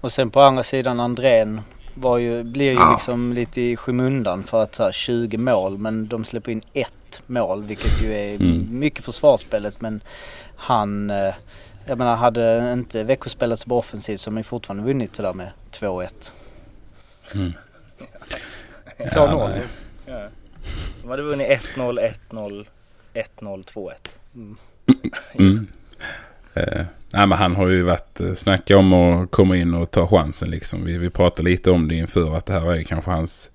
Och 0.00 0.12
sen 0.12 0.30
på 0.30 0.40
andra 0.40 0.62
sidan 0.62 1.00
Andrén 1.00 1.60
var 1.98 2.18
ju, 2.18 2.42
blir 2.42 2.66
ju 2.72 2.78
Ja. 2.78 2.92
liksom 2.92 3.32
lite 3.32 3.60
i 3.60 3.76
skymundan 3.76 4.42
för 4.42 4.62
att 4.62 4.74
så 4.74 4.84
här, 4.84 4.92
20 4.92 5.36
mål 5.38 5.78
men 5.78 6.08
de 6.08 6.24
släpper 6.24 6.52
in 6.52 6.62
ett 6.72 7.22
mål 7.26 7.62
vilket 7.64 8.02
ju 8.02 8.12
är 8.14 8.34
Mm. 8.34 8.66
mycket 8.78 9.04
för 9.04 9.12
svarsspelet 9.12 9.80
men 9.80 10.00
han, 10.56 11.10
eh, 11.10 11.34
jag 11.86 11.98
menar 11.98 12.16
hade 12.16 12.72
inte 12.72 13.02
Växjö 13.02 13.30
spelat 13.30 13.58
så 13.58 13.68
bra 13.68 13.78
offensivt 13.78 14.20
så 14.20 14.30
har 14.30 14.34
man 14.34 14.44
fortfarande 14.44 14.84
vunnit 14.84 15.12
det 15.14 15.22
där 15.22 15.32
med 15.34 15.50
2-1. 15.70 16.32
Mm. 17.34 17.52
Klar 19.12 19.58
Ja. 20.06 20.28
De 21.02 21.08
hade 21.10 21.22
vunnit 21.22 21.48
1-0, 21.48 21.98
1-0, 22.30 22.66
1-0, 23.14 23.64
2-1. 23.64 23.92
Mm. 25.38 25.66
Eh, 26.56 26.84
nej, 27.12 27.26
men 27.26 27.38
han 27.38 27.56
har 27.56 27.68
ju 27.68 27.82
varit 27.82 28.20
eh, 28.20 28.34
snacka 28.34 28.76
om 28.76 28.92
att 28.92 29.30
komma 29.30 29.56
in 29.56 29.74
och 29.74 29.90
ta 29.90 30.08
chansen 30.08 30.50
liksom. 30.50 30.84
Vi, 30.84 30.98
vi 30.98 31.10
pratade 31.10 31.48
lite 31.48 31.70
om 31.70 31.88
det 31.88 31.94
inför 31.94 32.36
att 32.36 32.46
det 32.46 32.52
här 32.52 32.72
är 32.72 32.82
kanske 32.82 33.10
hans 33.10 33.50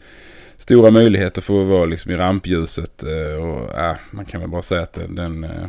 stora 0.57 0.91
möjlighet 0.91 1.37
att 1.37 1.43
få 1.43 1.63
vara 1.63 1.85
liksom 1.85 2.11
i 2.11 2.15
rampljuset. 2.15 3.03
Eh, 3.03 3.43
och 3.43 3.79
eh, 3.79 3.95
man 4.11 4.25
kan 4.25 4.41
väl 4.41 4.49
bara 4.49 4.61
säga 4.61 4.81
att 4.81 4.93
den, 4.93 5.15
den 5.15 5.43
eh, 5.43 5.67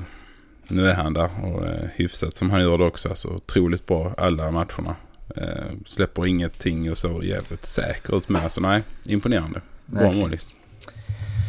nu 0.69 0.87
är 0.87 0.95
han 0.95 1.13
där 1.13 1.31
och 1.43 1.67
eh, 1.67 1.89
hyfsat 1.95 2.37
som 2.37 2.51
han 2.51 2.61
gör 2.61 2.79
det 2.79 2.85
också. 2.85 3.09
Alltså 3.09 3.29
otroligt 3.29 3.87
bra 3.87 4.15
alla 4.19 4.51
matcherna. 4.51 4.97
Eh, 5.37 5.73
släpper 5.87 6.27
ingenting 6.27 6.91
och 6.91 6.99
så 6.99 7.23
jävligt 7.23 7.67
säker 7.67 8.17
ut 8.17 8.29
med. 8.29 8.53
Så 8.53 8.61
nej, 8.61 8.83
imponerande. 9.05 9.61
Bra 9.87 10.13
målis. 10.13 10.53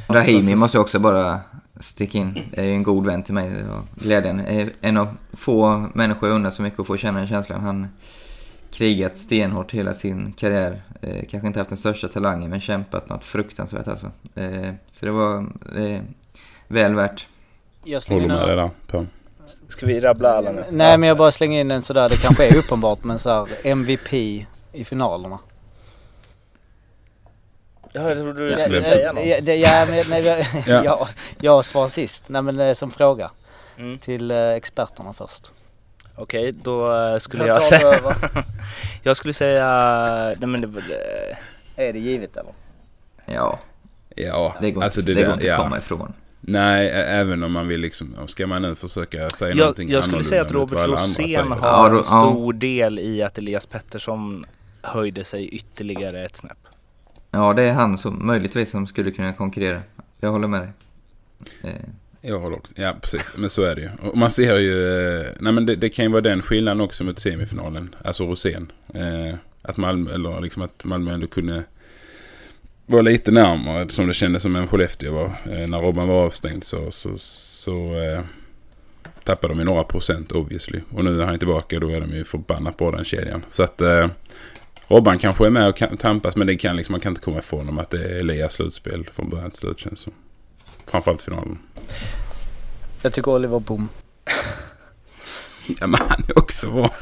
Rahimi 0.08 0.56
måste 0.56 0.78
jag 0.78 0.82
också 0.82 1.00
bara 1.00 1.40
sticka 1.80 2.18
in. 2.18 2.34
Det 2.52 2.62
är 2.62 2.66
ju 2.66 2.74
en 2.74 2.84
god 2.84 3.06
vän 3.06 3.24
till 3.24 3.34
mig. 3.34 3.64
och 3.64 4.04
Glädjen. 4.04 4.40
är 4.40 4.72
En 4.82 4.98
av 4.98 5.08
få 5.34 5.86
människor 5.94 6.30
jag 6.30 6.36
undrar 6.36 6.52
så 6.52 6.62
mycket 6.62 6.80
att 6.80 6.88
få 6.88 6.98
känna 6.98 7.20
den 7.20 7.28
känslan. 7.28 7.62
Han 7.62 7.88
krigat 8.72 9.18
stenhårt 9.18 9.74
hela 9.74 9.94
sin 9.94 10.34
karriär. 10.34 10.82
Eh, 11.02 11.26
kanske 11.30 11.48
inte 11.48 11.60
haft 11.60 11.70
den 11.70 11.78
största 11.78 12.08
talangen 12.08 12.50
men 12.50 12.62
kämpat 12.62 13.10
något 13.10 13.26
fruktansvärt 13.26 13.88
alltså. 13.88 14.12
Eh, 14.36 14.74
så 14.88 15.06
det 15.06 15.12
var 15.12 15.38
eh, 15.76 16.02
väl 16.68 16.96
värt. 16.96 17.28
Jag 17.84 18.04
slänger 18.04 18.22
Håller 18.22 18.36
med 18.36 18.48
dig 18.48 18.72
där. 18.92 19.08
Ska 19.68 19.86
vi 19.86 20.02
rabbla 20.02 20.30
alla 20.30 20.52
nu? 20.52 20.64
nej 20.72 20.98
men 20.98 21.10
jag 21.10 21.18
bara 21.18 21.32
slänger 21.32 21.62
in 21.62 21.72
en 21.72 21.84
sådär, 21.84 22.10
det 22.10 22.22
kanske 22.22 22.48
är 22.48 22.58
uppenbart 22.58 23.04
men 23.04 23.20
så 23.20 23.30
här, 23.30 23.48
MVP 23.64 24.14
i 24.74 24.84
finalerna. 24.84 25.40
Ja, 27.94 28.02
jag 28.10 28.18
trodde 28.18 28.40
du 28.46 28.50
Jag 28.52 28.60
skulle 28.60 28.82
säga 28.82 29.12
något. 29.12 29.26
Ja, 29.26 29.42
det- 29.42 29.56
ja, 29.56 29.86
men, 29.90 30.04
nej, 30.10 30.26
jag, 30.26 30.40
Ja. 30.68 30.84
jag, 30.86 31.08
jag 31.42 31.66
svarar 31.66 31.88
sist. 31.88 32.30
Nej 32.30 32.42
men 32.42 32.60
är 32.60 32.74
som 32.74 32.92
fråga. 32.92 33.32
Mm. 33.78 33.98
Till 33.98 34.32
eh, 34.32 34.50
experterna 34.50 35.14
först. 35.14 35.52
Okej, 36.16 36.52
då 36.52 36.96
eh, 36.96 37.18
skulle 37.18 37.46
jag 37.46 37.56
ta 37.56 37.62
säga... 37.62 38.00
jag 39.04 39.18
skulle 39.18 39.34
säga... 39.34 39.66
Nej 40.40 40.48
men 40.50 40.62
det 40.62 40.68
eh, 41.78 41.86
Är 41.88 41.94
det 41.94 42.00
givet 42.00 42.38
eller? 42.38 42.54
Ja, 43.26 43.60
Ja, 44.16 44.56
det 44.62 44.72
går 44.72 44.84
alltså 44.84 45.00
inte, 45.00 45.14
det, 45.14 45.20
det 45.22 45.26
går 45.26 45.34
inte 45.34 45.56
att 45.56 45.62
komma 45.62 45.78
ifrån. 45.78 46.14
Nej, 46.42 46.90
även 46.90 47.44
om 47.44 47.52
man 47.52 47.68
vill 47.68 47.80
liksom, 47.80 48.16
ska 48.28 48.48
man 48.48 48.62
nu 48.62 48.76
försöka 48.76 49.30
säga 49.30 49.50
Jag, 49.50 49.58
någonting 49.58 49.90
jag 49.90 50.04
skulle 50.04 50.24
säga 50.24 50.42
att 50.42 50.52
Robert 50.52 50.88
Rosén 50.88 51.52
har 51.52 51.92
Ja, 51.92 51.98
en 51.98 52.04
stor 52.04 52.54
del 52.54 53.00
i 53.00 53.24
att 53.24 53.38
Elias 53.38 53.66
Pettersson 53.66 54.46
höjde 54.82 55.24
sig 55.24 55.48
ytterligare 55.48 56.26
ett 56.26 56.36
snäpp. 56.36 56.58
Ja, 57.36 57.54
det 57.54 57.64
är 57.64 57.74
han 57.74 57.98
som 57.98 58.28
möjligtvis 58.28 58.70
som 58.72 58.88
skulle 58.88 59.12
kunna 59.12 59.34
konkurrera. 59.34 59.82
Jag 60.20 60.32
håller 60.32 60.48
med 60.48 60.62
dig. 60.62 60.70
Eh, 61.64 61.82
Jag 62.22 62.40
håller 62.40 62.58
också, 62.58 62.74
ja 62.78 62.96
precis, 63.02 63.34
men 63.36 63.50
så 63.50 63.64
är 63.64 63.76
det 63.76 63.82
ju. 63.82 63.90
Och 64.10 64.18
man 64.18 64.30
ser 64.30 64.58
ju, 64.60 64.84
eh, 65.22 65.26
nej 65.40 65.54
men 65.54 65.66
det, 65.66 65.76
det 65.76 65.90
kan 65.90 66.06
ju 66.06 66.12
vara 66.12 66.22
den 66.22 66.42
skillnaden 66.42 66.82
också 66.82 67.04
mot 67.04 67.20
semifinalen, 67.20 67.96
alltså 68.06 68.26
Rosén. 68.26 68.72
Eh, 68.94 69.36
att 69.62 69.78
Malmö, 69.78 70.14
eller 70.14 70.42
liksom 70.42 70.62
att 70.62 70.84
Malmö 70.84 71.14
ändå 71.14 71.28
kunde 71.28 71.64
vara 72.86 73.02
lite 73.02 73.32
närmare 73.32 73.90
som 73.90 74.08
det 74.08 74.14
kändes 74.14 74.44
som 74.44 74.56
en 74.56 74.68
Skellefteå 74.68 75.14
var. 75.14 75.26
Eh, 75.26 75.68
när 75.70 75.80
Robban 75.80 76.08
var 76.08 76.26
avstängd 76.26 76.64
så, 76.64 76.92
så, 76.92 77.18
så 77.18 78.00
eh, 78.00 78.22
tappade 79.24 79.54
de 79.54 79.60
ju 79.60 79.66
några 79.66 79.84
procent 79.84 80.32
obviously. 80.32 80.80
Och 80.92 81.04
nu 81.04 81.22
är 81.22 81.26
han 81.26 81.40
tillbaka 81.40 81.80
då 81.80 81.90
är 81.90 82.02
de 82.02 82.10
ju 82.12 82.24
förbannat 82.24 82.78
på 82.78 82.90
den 82.92 83.06
kedjan. 83.06 83.46
Så 83.50 83.64
att 83.64 83.82
eh, 83.82 84.08
Robban 84.88 85.20
kanske 85.20 85.46
är 85.46 85.50
med 85.50 85.68
och 85.68 85.78
kan, 85.78 85.98
tampas 85.98 86.36
men 86.36 86.48
det 86.48 86.56
kan 86.56 86.76
liksom, 86.76 86.94
man 86.94 87.00
kan 87.00 87.12
inte 87.12 87.22
komma 87.22 87.40
ifrån 87.40 87.70
om 87.70 87.80
att 87.80 87.90
det 87.90 88.04
är 88.04 88.20
Elias 88.20 88.54
slutspel 88.54 89.10
från 89.14 89.30
början 89.30 89.50
till 89.50 89.60
slut 89.60 89.80
känns 89.80 90.00
som. 90.00 90.14
Framförallt 90.86 91.22
finalen. 91.22 91.60
Jag 93.02 93.14
tycker 93.14 93.32
Oliver 93.32 93.60
Boom. 93.60 93.90
Ja 95.80 95.88
men 95.88 96.02
han 96.10 96.24
är 96.28 96.40
också 96.40 96.72
bra. 96.72 96.94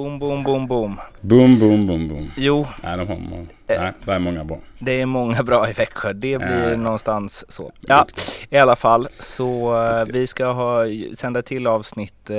Boom, 0.00 0.18
boom, 0.18 0.42
boom, 0.44 0.66
boom. 0.66 0.98
Boom, 1.20 1.58
boom, 1.58 1.86
boom, 1.86 2.08
boom. 2.08 2.30
Jo, 2.36 2.66
Nej, 2.82 2.96
de 2.96 3.08
har 3.08 3.16
många. 3.16 3.46
Nej, 3.66 3.92
det 4.04 4.12
är 4.12 4.18
många 4.18 4.44
bra. 4.44 4.58
det 4.78 5.00
är 5.00 5.06
många 5.06 5.42
bra 5.42 5.70
i 5.70 5.72
Växjö. 5.72 6.12
Det 6.12 6.38
blir 6.38 6.70
Ja. 6.70 6.76
någonstans 6.76 7.44
så. 7.48 7.72
Ja, 7.80 8.06
i 8.50 8.58
alla 8.58 8.76
fall. 8.76 9.08
Så 9.18 9.76
eh, 9.84 10.04
vi 10.12 10.26
ska 10.26 10.46
ha, 10.52 10.84
sända 11.14 11.42
till 11.42 11.66
avsnitt 11.66 12.30
eh, 12.30 12.36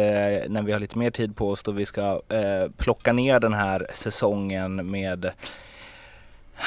när 0.50 0.62
vi 0.62 0.72
har 0.72 0.80
lite 0.80 0.98
mer 0.98 1.12
tid 1.12 1.36
på 1.36 1.50
oss 1.50 1.64
då 1.64 1.72
vi 1.72 1.86
ska 1.86 2.02
eh, 2.30 2.72
plocka 2.78 3.14
ner 3.14 3.40
den 3.40 3.54
här 3.54 3.88
säsongen 3.94 4.92
med 4.92 5.30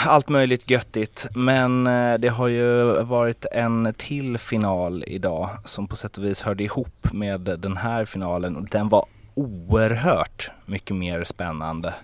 allt 0.07 0.29
möjligt 0.29 0.71
göttigt. 0.71 1.27
Men 1.35 1.87
eh, 1.87 2.15
det 2.19 2.29
har 2.29 2.49
ju 2.49 2.85
varit 3.03 3.47
en 3.53 3.95
till 3.99 4.39
final 4.39 5.05
idag 5.07 5.49
som 5.65 5.89
på 5.89 5.97
sätt 5.97 6.19
och 6.19 6.25
vis 6.25 6.43
hörde 6.43 6.65
ihop 6.65 7.13
med 7.13 7.41
den 7.41 7.77
här 7.77 8.05
finalen 8.05 8.57
och 8.57 8.65
den 8.71 8.89
var 8.89 9.07
oerhört 9.35 10.51
mycket 10.66 10.97
mer 10.97 11.25
spännande 11.25 11.94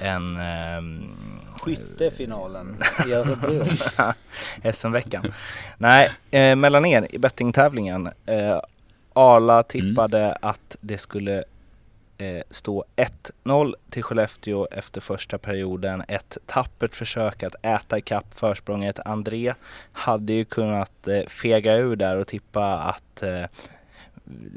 än 0.00 0.36
ehm, 0.36 1.10
Skyttefinalen 1.62 2.76
i 3.06 3.12
Örebro. 3.12 3.64
SM-veckan. 4.72 5.32
Nej, 5.78 6.10
eh, 6.30 6.56
mellan 6.56 6.86
er 6.86 7.06
i 7.10 7.18
bettingtävlingen. 7.18 8.10
Eh, 8.26 8.60
Arla 9.12 9.62
tippade 9.62 10.32
att 10.32 10.76
det 10.80 10.98
skulle 10.98 11.44
eh, 12.18 12.42
stå 12.50 12.84
1-0 13.44 13.74
till 13.90 14.02
Skellefteå 14.02 14.68
efter 14.70 15.00
första 15.00 15.38
perioden. 15.38 16.02
Ett 16.08 16.38
tappert 16.46 16.94
försök 16.94 17.42
att 17.42 17.54
äta 17.62 17.98
ikapp 17.98 18.34
försprånget. 18.34 19.00
André 19.04 19.54
hade 19.92 20.32
ju 20.32 20.44
kunnat 20.44 21.08
eh, 21.08 21.26
fega 21.28 21.76
ur 21.76 21.96
där 21.96 22.16
och 22.16 22.26
tippa 22.26 22.74
att 22.74 23.22
eh, 23.22 23.44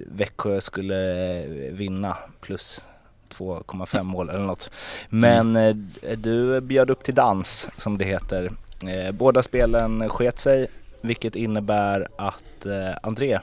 Växjö 0.07 0.61
skulle 0.61 1.13
eh, 1.43 1.73
vinna 1.73 2.17
plus 2.41 2.83
2,5 3.29 4.03
mål 4.03 4.29
eller 4.29 4.43
något. 4.45 4.69
Men 5.09 5.55
eh, 5.55 5.75
du 6.17 6.61
bjöd 6.61 6.89
upp 6.89 7.03
till 7.03 7.15
dans 7.15 7.69
som 7.77 7.97
det 7.97 8.05
heter. 8.05 8.51
Eh, 8.87 9.11
båda 9.11 9.43
spelen 9.43 10.09
sket 10.09 10.39
sig 10.39 10.67
vilket 11.01 11.35
innebär 11.35 12.07
att 12.17 12.65
André, 13.03 13.39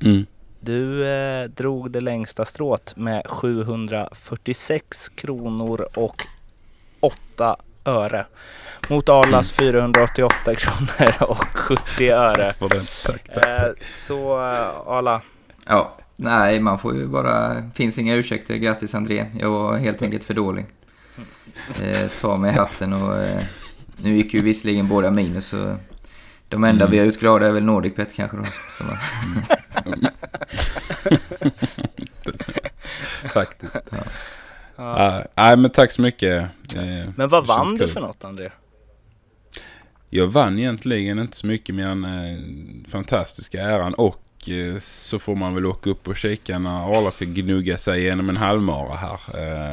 Mm. 0.00 0.26
du 0.60 1.04
drog 1.48 1.90
det 1.90 2.00
längsta 2.00 2.44
strået 2.44 2.96
med 2.96 3.26
746 3.26 5.08
kronor 5.08 5.88
och 5.94 6.26
8 7.00 7.56
öre. 7.84 8.26
Mot 8.88 9.08
Arlas 9.08 9.52
488 9.52 10.54
kronor 10.54 11.14
och 11.30 11.44
70 11.54 12.08
öre. 12.10 12.52
För 12.52 12.68
den. 12.68 12.84
Tack, 13.06 13.24
tack. 13.34 13.44
Eh, 13.46 13.66
så 13.84 14.32
eh, 14.34 14.88
Arla, 14.88 15.20
ja, 15.66 15.96
nej, 16.16 16.60
man 16.60 16.78
får 16.78 16.94
ju 16.94 17.06
bara... 17.06 17.62
Finns 17.74 17.98
inga 17.98 18.14
ursäkter. 18.14 18.54
Grattis 18.56 18.94
André. 18.94 19.26
Jag 19.38 19.50
var 19.50 19.76
helt 19.78 20.02
enkelt 20.02 20.24
för 20.24 20.34
dålig. 20.34 20.66
Eh, 21.82 22.08
ta 22.20 22.36
med 22.36 22.54
hatten 22.54 22.92
och... 22.92 23.16
Eh, 23.22 23.42
nu 23.96 24.16
gick 24.16 24.34
ju 24.34 24.42
visserligen 24.42 24.88
båda 24.88 25.10
minus 25.10 25.46
så... 25.46 25.76
De 26.48 26.64
enda 26.64 26.84
Mm. 26.84 26.90
vi 26.92 26.98
har 26.98 27.06
glada 27.06 27.46
är 27.46 27.52
väl 27.52 27.64
Nordicbet 27.64 28.14
kanske 28.14 28.36
då. 28.36 28.44
Så, 28.78 28.84
Faktiskt. 33.28 33.80
Ja. 33.90 33.98
Nej, 34.76 35.56
men 35.56 35.70
tack 35.70 35.92
så 35.92 36.02
mycket. 36.02 36.46
Men 37.16 37.28
vad 37.28 37.46
vann 37.46 37.74
du 37.74 37.88
för 37.88 38.00
något 38.00 38.24
André? 38.24 38.50
Jag 40.10 40.26
vann 40.26 40.58
egentligen 40.58 41.18
inte 41.18 41.36
så 41.36 41.46
mycket 41.46 41.74
mer 41.74 41.86
än 41.86 42.04
eh, 42.04 42.90
fantastiska 42.90 43.60
äran 43.62 43.94
och 43.94 44.48
eh, 44.48 44.78
så 44.80 45.18
får 45.18 45.34
man 45.36 45.54
väl 45.54 45.66
åka 45.66 45.90
upp 45.90 46.08
och 46.08 46.16
kika 46.16 46.58
när 46.58 46.98
Arla 46.98 47.10
ska 47.10 47.24
gnugga 47.24 47.78
sig 47.78 48.00
igenom 48.00 48.28
en 48.28 48.36
halvmara 48.36 48.94
här. 48.96 49.18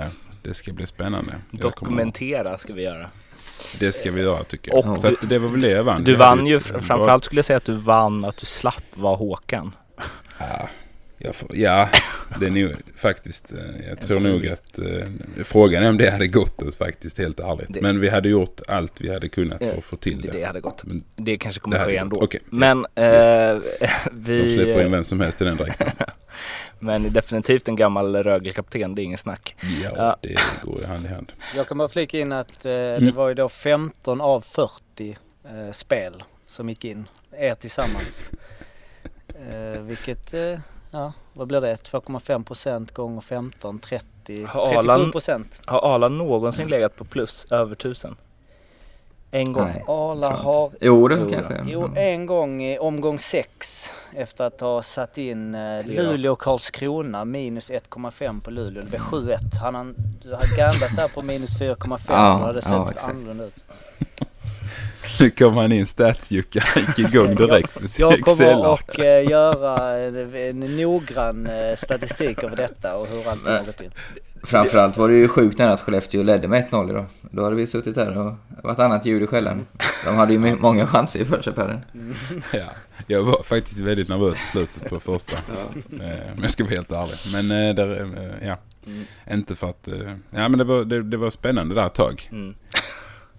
Eh, 0.01 0.07
det 0.43 0.53
ska 0.53 0.73
bli 0.73 0.87
spännande. 0.87 1.33
Dokumentera 1.51 2.57
ska 2.57 2.73
vi 2.73 2.83
göra. 2.83 3.09
Det 3.79 3.91
ska 3.91 4.11
vi 4.11 4.21
göra 4.21 4.43
tycker 4.43 4.71
jag. 4.71 4.87
Och 4.87 5.01
så 5.01 5.07
du- 5.07 5.27
det 5.27 5.39
var 5.39 5.49
väl 5.49 5.61
det 5.61 5.69
jag 5.69 5.83
vann. 5.83 6.03
Du 6.03 6.15
vann 6.15 6.47
ju, 6.47 6.59
framförallt 6.59 7.23
skulle 7.23 7.39
jag 7.39 7.45
säga 7.45 7.57
att 7.57 7.65
du 7.65 7.75
vann 7.75 8.25
att 8.25 8.37
du 8.37 8.45
slapp 8.45 8.83
vara 8.97 9.15
Håkan. 9.15 9.75
Ja, 10.37 10.69
jag 11.17 11.35
får, 11.35 11.55
ja, 11.57 11.89
det 12.39 12.45
är 12.45 12.49
nog 12.49 12.73
faktiskt. 12.95 13.53
eh, 13.53 13.59
Jag 13.89 14.01
tror 14.01 14.19
nog 14.19 14.47
att 14.47 14.79
eh, 14.79 14.85
frågan 15.43 15.83
är 15.83 15.89
om 15.89 15.97
det 15.97 16.09
hade 16.11 16.27
gått 16.27 16.61
oss 16.61 16.75
faktiskt 16.75 17.17
helt 17.17 17.39
ärligt. 17.39 17.73
Det- 17.73 17.81
Men 17.81 17.99
vi 17.99 18.09
hade 18.09 18.29
gjort 18.29 18.61
allt 18.67 19.01
vi 19.01 19.13
hade 19.13 19.29
kunnat 19.29 19.59
för 19.59 19.77
att 19.77 19.83
få 19.83 19.95
till 19.97 20.21
Det, 20.21 20.31
det. 20.31 20.37
det 20.37 20.43
hade 20.45 20.59
gått. 20.61 20.83
Men 20.85 21.03
Det 21.15 21.37
kanske 21.37 21.59
det 21.59 21.63
kommer 21.63 21.77
hade 21.79 21.91
ske 21.91 21.97
ändå. 21.97 22.23
Yes, 22.33 22.41
Men 22.49 22.77
yes. 22.97 23.63
eh, 23.81 23.89
de 24.11 24.55
släpper 24.55 24.81
in 24.81 24.85
vi... 24.85 24.89
vem 24.89 25.03
som 25.03 25.19
helst 25.19 25.41
i 25.41 25.43
den 25.45 25.57
dräkten. 25.57 25.89
Men 26.79 27.13
definitivt 27.13 27.67
en 27.67 27.75
gammal 27.75 28.15
Rögle-kapten, 28.23 28.95
det 28.95 29.01
är 29.01 29.03
ingen 29.03 29.17
snack. 29.17 29.55
Ja, 29.83 29.91
Ja. 29.95 30.17
det 30.21 30.37
går 30.63 30.79
ju 30.79 30.85
hand 30.85 31.05
i 31.05 31.07
hand. 31.07 31.31
Jag 31.55 31.67
kan 31.67 31.77
bara 31.77 31.87
flika 31.89 32.19
in 32.19 32.31
att 32.31 32.65
eh, 32.65 32.71
det 32.71 32.95
Mm. 32.97 33.15
var 33.15 33.27
ju 33.27 33.33
då 33.33 33.49
15 33.49 34.21
av 34.21 34.41
40 34.41 35.17
eh, 35.45 35.71
spel 35.71 36.23
som 36.45 36.69
gick 36.69 36.85
in. 36.85 37.07
Er 37.37 37.55
tillsammans. 37.55 38.31
Eh, 39.49 39.81
vilket, 39.81 40.33
eh, 40.33 40.59
ja 40.91 41.13
vad 41.33 41.47
blir 41.47 41.61
det? 41.61 41.75
2,5 41.75 42.43
procent 42.43 42.91
gånger 42.93 43.21
15, 43.21 43.79
30, 43.79 44.43
Har 44.45 44.65
37 44.65 44.79
Arlan- 44.89 45.11
procent. 45.11 45.59
Har 45.65 45.95
Arla 45.95 46.07
någonsin 46.09 46.67
legat 46.67 46.95
på 46.95 47.05
plus 47.05 47.51
över 47.51 47.75
tusen? 47.75 48.15
En 49.33 49.53
gång? 49.53 49.65
Nej. 49.67 49.83
Arla 49.87 50.29
har 50.29 50.71
Jo, 50.81 51.07
det 51.07 51.15
kanske. 51.31 51.63
Jo, 51.67 51.89
Ja. 51.95 52.01
en 52.01 52.25
gång 52.25 52.63
i 52.63 52.77
omgång 52.79 53.19
6 53.19 53.89
efter 54.13 54.43
att 54.43 54.61
ha 54.61 54.81
satt 54.81 55.17
in 55.17 55.55
eh. 55.55 55.85
Luleå 55.85 56.31
och 56.31 56.39
Karlskrona 56.39 57.25
minus 57.25 57.69
1,5 57.71 58.41
på 58.41 58.51
Luleå. 58.51 58.81
Det 58.83 58.89
blev 58.89 58.99
7-1. 59.01 59.37
Han, 59.61 59.75
han, 59.75 59.95
du 60.23 60.29
har 60.31 60.57
gamblat 60.57 60.95
där 60.95 61.07
på 61.07 61.21
minus 61.21 61.57
4,5 61.59 61.99
Ja, 62.07 62.33
och 62.33 62.39
det 62.39 62.45
hade 62.45 62.61
sett 62.61 62.71
ja, 62.71 62.89
exakt. 62.91 63.13
annorlunda 63.13 63.43
ut. 63.45 63.63
Nu 65.19 65.29
kommer 65.29 65.61
han 65.61 65.71
in 65.71 65.85
stats-Jocke. 65.85 66.63
Han 66.65 66.83
gick 66.83 66.99
igång 66.99 67.35
direkt 67.35 67.81
med 67.81 67.89
sin 67.89 68.09
Jag 68.09 68.21
kommer 68.21 68.73
att 68.73 68.99
eh, 68.99 69.29
göra 69.29 69.97
en, 69.97 70.35
en 70.35 70.59
noggrann 70.59 71.47
eh, 71.47 71.75
statistik 71.75 72.43
över 72.43 72.55
detta 72.55 72.95
och 72.95 73.07
hur 73.07 73.29
allting 73.29 73.53
har 73.53 73.65
gått 73.65 73.77
till. 73.77 73.91
Framförallt 74.43 74.97
var 74.97 75.09
det 75.09 75.15
ju 75.15 75.27
sjukt 75.27 75.57
nära 75.57 75.73
att 75.73 75.79
Skellefteå 75.79 76.23
ledde 76.23 76.47
med 76.47 76.67
1-0 76.71 76.89
idag. 76.89 77.05
Då 77.21 77.43
hade 77.43 77.55
vi 77.55 77.67
suttit 77.67 77.95
där 77.95 78.17
och 78.17 78.33
varit 78.63 78.79
annat 78.79 79.05
ljud 79.05 79.23
i 79.23 79.27
skällan. 79.27 79.65
De 80.05 80.15
hade 80.15 80.33
ju 80.33 80.55
många 80.55 80.87
chanser 80.87 81.19
i 81.19 81.25
första 81.25 81.51
Ja, 82.53 82.69
jag 83.07 83.23
var 83.23 83.43
faktiskt 83.43 83.79
väldigt 83.79 84.07
nervös 84.07 84.37
i 84.37 84.51
slutet 84.51 84.89
på 84.89 84.99
första. 84.99 85.37
Eh, 85.37 86.35
Om 86.37 86.41
jag 86.41 86.51
ska 86.51 86.63
vara 86.63 86.73
helt 86.73 86.91
ärlig. 86.91 87.17
Men 87.33 87.75
där, 87.75 88.09
ja. 88.41 88.57
Mm. 88.85 89.05
Inte 89.31 89.55
för 89.55 89.69
att... 89.69 89.87
Ja 90.29 90.49
men 90.49 90.57
det 90.57 90.63
var, 90.63 90.85
det, 90.85 91.03
det 91.03 91.17
var 91.17 91.31
spännande 91.31 91.75
där 91.75 91.85
ett 91.85 91.93
tag. 91.93 92.29
Mm. 92.31 92.55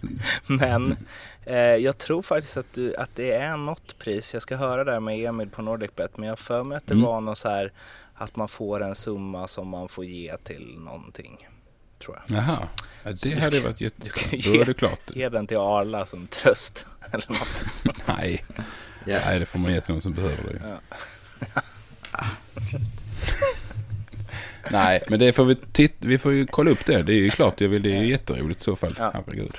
Men 0.46 0.96
jag 1.80 1.98
tror 1.98 2.22
faktiskt 2.22 2.56
att, 2.56 2.72
du, 2.72 2.96
att 2.96 3.10
det 3.14 3.32
är 3.32 3.56
något 3.56 3.98
pris. 3.98 4.32
Jag 4.32 4.42
ska 4.42 4.56
höra 4.56 4.84
det 4.84 4.92
här 4.92 5.00
med 5.00 5.18
Emil 5.28 5.48
på 5.48 5.62
NordicBet. 5.62 6.16
Men 6.18 6.28
jag 6.28 6.38
för 6.38 6.64
mig 6.64 6.76
att 6.76 6.86
det 6.86 6.92
Mm. 6.94 7.06
var 7.06 7.20
något 7.20 7.38
så 7.38 7.48
här 7.48 7.72
att 8.14 8.36
man 8.36 8.48
får 8.48 8.82
en 8.82 8.94
summa 8.94 9.48
som 9.48 9.68
man 9.68 9.88
får 9.88 10.04
ge 10.04 10.36
till 10.36 10.76
någonting. 10.78 11.48
Tror 11.98 12.18
jag. 12.28 12.36
Jaha, 12.36 12.68
ja, 13.02 13.16
Så 13.16 13.28
det 13.28 13.34
du 13.34 13.40
hade 13.40 13.60
varit 13.60 13.78
kan 13.78 13.90
Då 14.30 14.36
ge- 14.36 14.60
är 14.60 14.64
det 14.64 14.74
klart. 14.74 15.00
Ge 15.14 15.28
den 15.28 15.46
till 15.46 15.56
Arla 15.56 16.06
som 16.06 16.26
tröst. 16.26 16.86
Eller 17.12 17.26
något. 17.28 17.64
Nej. 18.06 18.44
Ja. 19.06 19.18
Nej, 19.26 19.38
det 19.38 19.46
får 19.46 19.58
man 19.58 19.72
ge 19.74 19.80
till 19.80 19.92
någon 19.94 20.02
som 20.02 20.12
behöver 20.12 20.42
det. 20.44 20.60
Ja. 20.68 20.80
Nej, 24.70 25.02
men 25.08 25.18
det 25.18 25.32
får 25.32 25.44
vi 25.44 25.56
titta, 25.72 25.94
vi 26.06 26.18
får 26.18 26.32
ju 26.32 26.46
kolla 26.46 26.70
upp 26.70 26.86
det. 26.86 27.02
Det 27.02 27.12
är 27.12 27.16
ju 27.16 27.30
klart, 27.30 27.60
jag 27.60 27.68
vill, 27.68 27.82
det 27.82 27.96
är 27.96 28.02
ju 28.02 28.10
jätteroligt 28.10 28.60
i 28.60 28.64
så 28.64 28.76
fall. 28.76 28.94
Ja. 28.98 29.10
Herregud. 29.14 29.54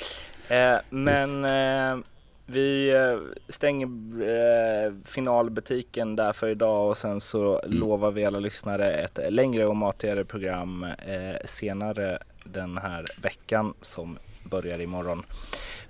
Eh, 0.53 0.79
men 0.89 1.45
eh, 1.45 2.03
vi 2.45 2.89
eh, 2.91 3.17
stänger 3.49 3.87
eh, 4.21 4.93
finalbutiken 5.05 6.15
där 6.15 6.33
för 6.33 6.47
idag 6.47 6.89
och 6.89 6.97
sen 6.97 7.21
så 7.21 7.59
Mm. 7.65 7.79
lovar 7.79 8.11
vi 8.11 8.25
alla 8.25 8.39
lyssnare 8.39 8.93
ett 8.93 9.19
längre 9.29 9.65
och 9.65 9.75
matigare 9.75 10.25
program 10.25 10.83
eh, 10.83 11.45
senare 11.45 12.19
den 12.43 12.77
här 12.77 13.05
veckan 13.21 13.73
som 13.81 14.17
börjar 14.43 14.79
imorgon. 14.81 15.23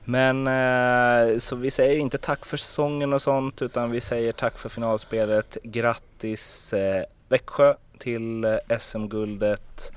Men 0.06 0.48
eh, 0.48 1.38
så 1.40 1.56
vi 1.56 1.72
säger 1.72 1.98
inte 1.98 2.18
tack 2.18 2.46
för 2.46 2.58
säsongen 2.58 3.14
och 3.14 3.22
sånt 3.22 3.62
utan 3.62 3.92
vi 3.92 4.02
säger 4.02 4.32
tack 4.32 4.58
för 4.58 4.70
finalspelet. 4.70 5.58
Grattis 5.64 6.74
eh, 6.74 7.04
Växjö 7.30 7.76
till 7.98 8.44
eh, 8.46 8.78
SM-guldet. 8.80 9.92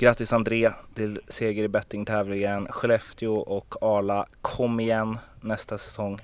Grattis 0.00 0.32
André 0.32 0.72
till 0.94 1.20
seger 1.28 1.64
i 1.64 1.68
bettingtävlingen. 1.68 2.66
Skellefteå 2.70 3.34
och 3.36 3.74
Arla, 3.82 4.26
kom 4.42 4.80
igen 4.80 5.18
nästa 5.40 5.78
säsong. 5.78 6.20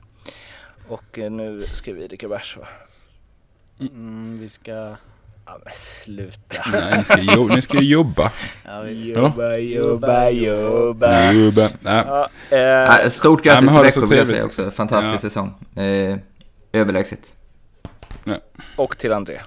Och 0.89 1.19
eh, 1.19 1.31
nu 1.31 1.63
ska 1.63 1.93
vi 1.93 2.07
dricka 2.07 2.29
bärs 2.29 2.57
va? 2.57 2.67
Mm, 3.81 4.39
vi 4.41 4.49
ska... 4.49 4.73
Ja 5.47 5.59
men 5.65 5.73
sluta. 5.75 6.63
Nej, 6.73 6.95
ni 6.99 7.05
ska, 7.05 7.19
jo, 7.21 7.49
ni 7.49 7.63
ska 7.63 7.81
jobba. 7.81 8.33
Ja, 8.65 8.81
vi, 8.81 9.13
Jobba, 9.13 9.57
jobba, 9.57 10.31
jobba. 10.31 11.33
Jobba. 11.33 11.69
Ja. 11.85 12.29
Ja, 12.51 12.57
eh, 12.57 12.59
Ja, 12.59 13.11
Stort 13.11 13.43
grattis 13.43 13.69
till 13.71 13.83
Växjö 13.83 14.01
vill 14.07 14.19
jag 14.19 14.27
säga 14.27 14.45
också. 14.45 14.71
Fantastisk 14.71 15.15
Ja. 15.25 15.31
säsong. 15.31 15.55
Eh, 15.77 16.19
överlägset. 16.73 17.37
och 18.77 18.99
till 18.99 19.13
André. 19.13 19.41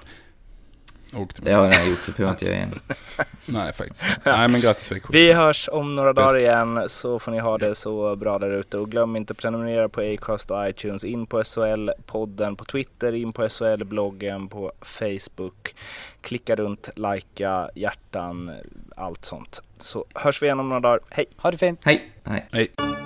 Det 1.36 1.52
har 1.52 1.64
jag 1.64 1.72
redan 1.72 1.90
gjort, 1.90 1.98
det 2.06 2.16
behöver 2.16 2.24
jag 2.24 2.34
inte 2.34 2.44
göra 2.44 2.54
igen. 2.56 2.80
Nej, 3.44 3.72
faktiskt. 3.72 4.04
Nej, 4.24 4.48
men 4.48 4.60
grattis 4.60 4.92
Växjö. 4.92 5.08
Vi 5.12 5.32
hörs 5.32 5.68
om 5.72 5.96
några 5.96 6.12
dagar 6.12 6.38
igen 6.38 6.84
så 6.86 7.18
får 7.18 7.32
ni 7.32 7.38
ha 7.38 7.58
det 7.58 7.74
så 7.74 8.16
bra 8.16 8.38
där 8.38 8.50
ute 8.50 8.78
och 8.78 8.90
glöm 8.90 9.16
inte 9.16 9.32
att 9.32 9.38
prenumerera 9.38 9.88
på 9.88 10.00
Acast 10.00 10.50
och 10.50 10.68
iTunes, 10.68 11.04
in 11.04 11.26
på 11.26 11.42
SHL-podden 11.42 12.56
på 12.56 12.64
Twitter, 12.64 13.12
in 13.12 13.32
på 13.32 13.48
SHL-bloggen 13.48 14.48
på 14.48 14.72
Facebook. 14.80 15.74
Klicka 16.20 16.56
runt, 16.56 16.88
likea, 16.94 17.70
hjärtan, 17.74 18.52
allt 18.96 19.24
sånt. 19.24 19.62
Så 19.78 20.04
hörs 20.14 20.42
vi 20.42 20.46
igen 20.46 20.60
om 20.60 20.68
några 20.68 20.80
dagar. 20.80 21.00
Hej! 21.10 21.26
ha 21.36 21.50
det 21.50 21.58
fint! 21.58 21.80
Hej! 21.84 22.12
Hej! 22.24 22.48
Hej. 22.52 22.99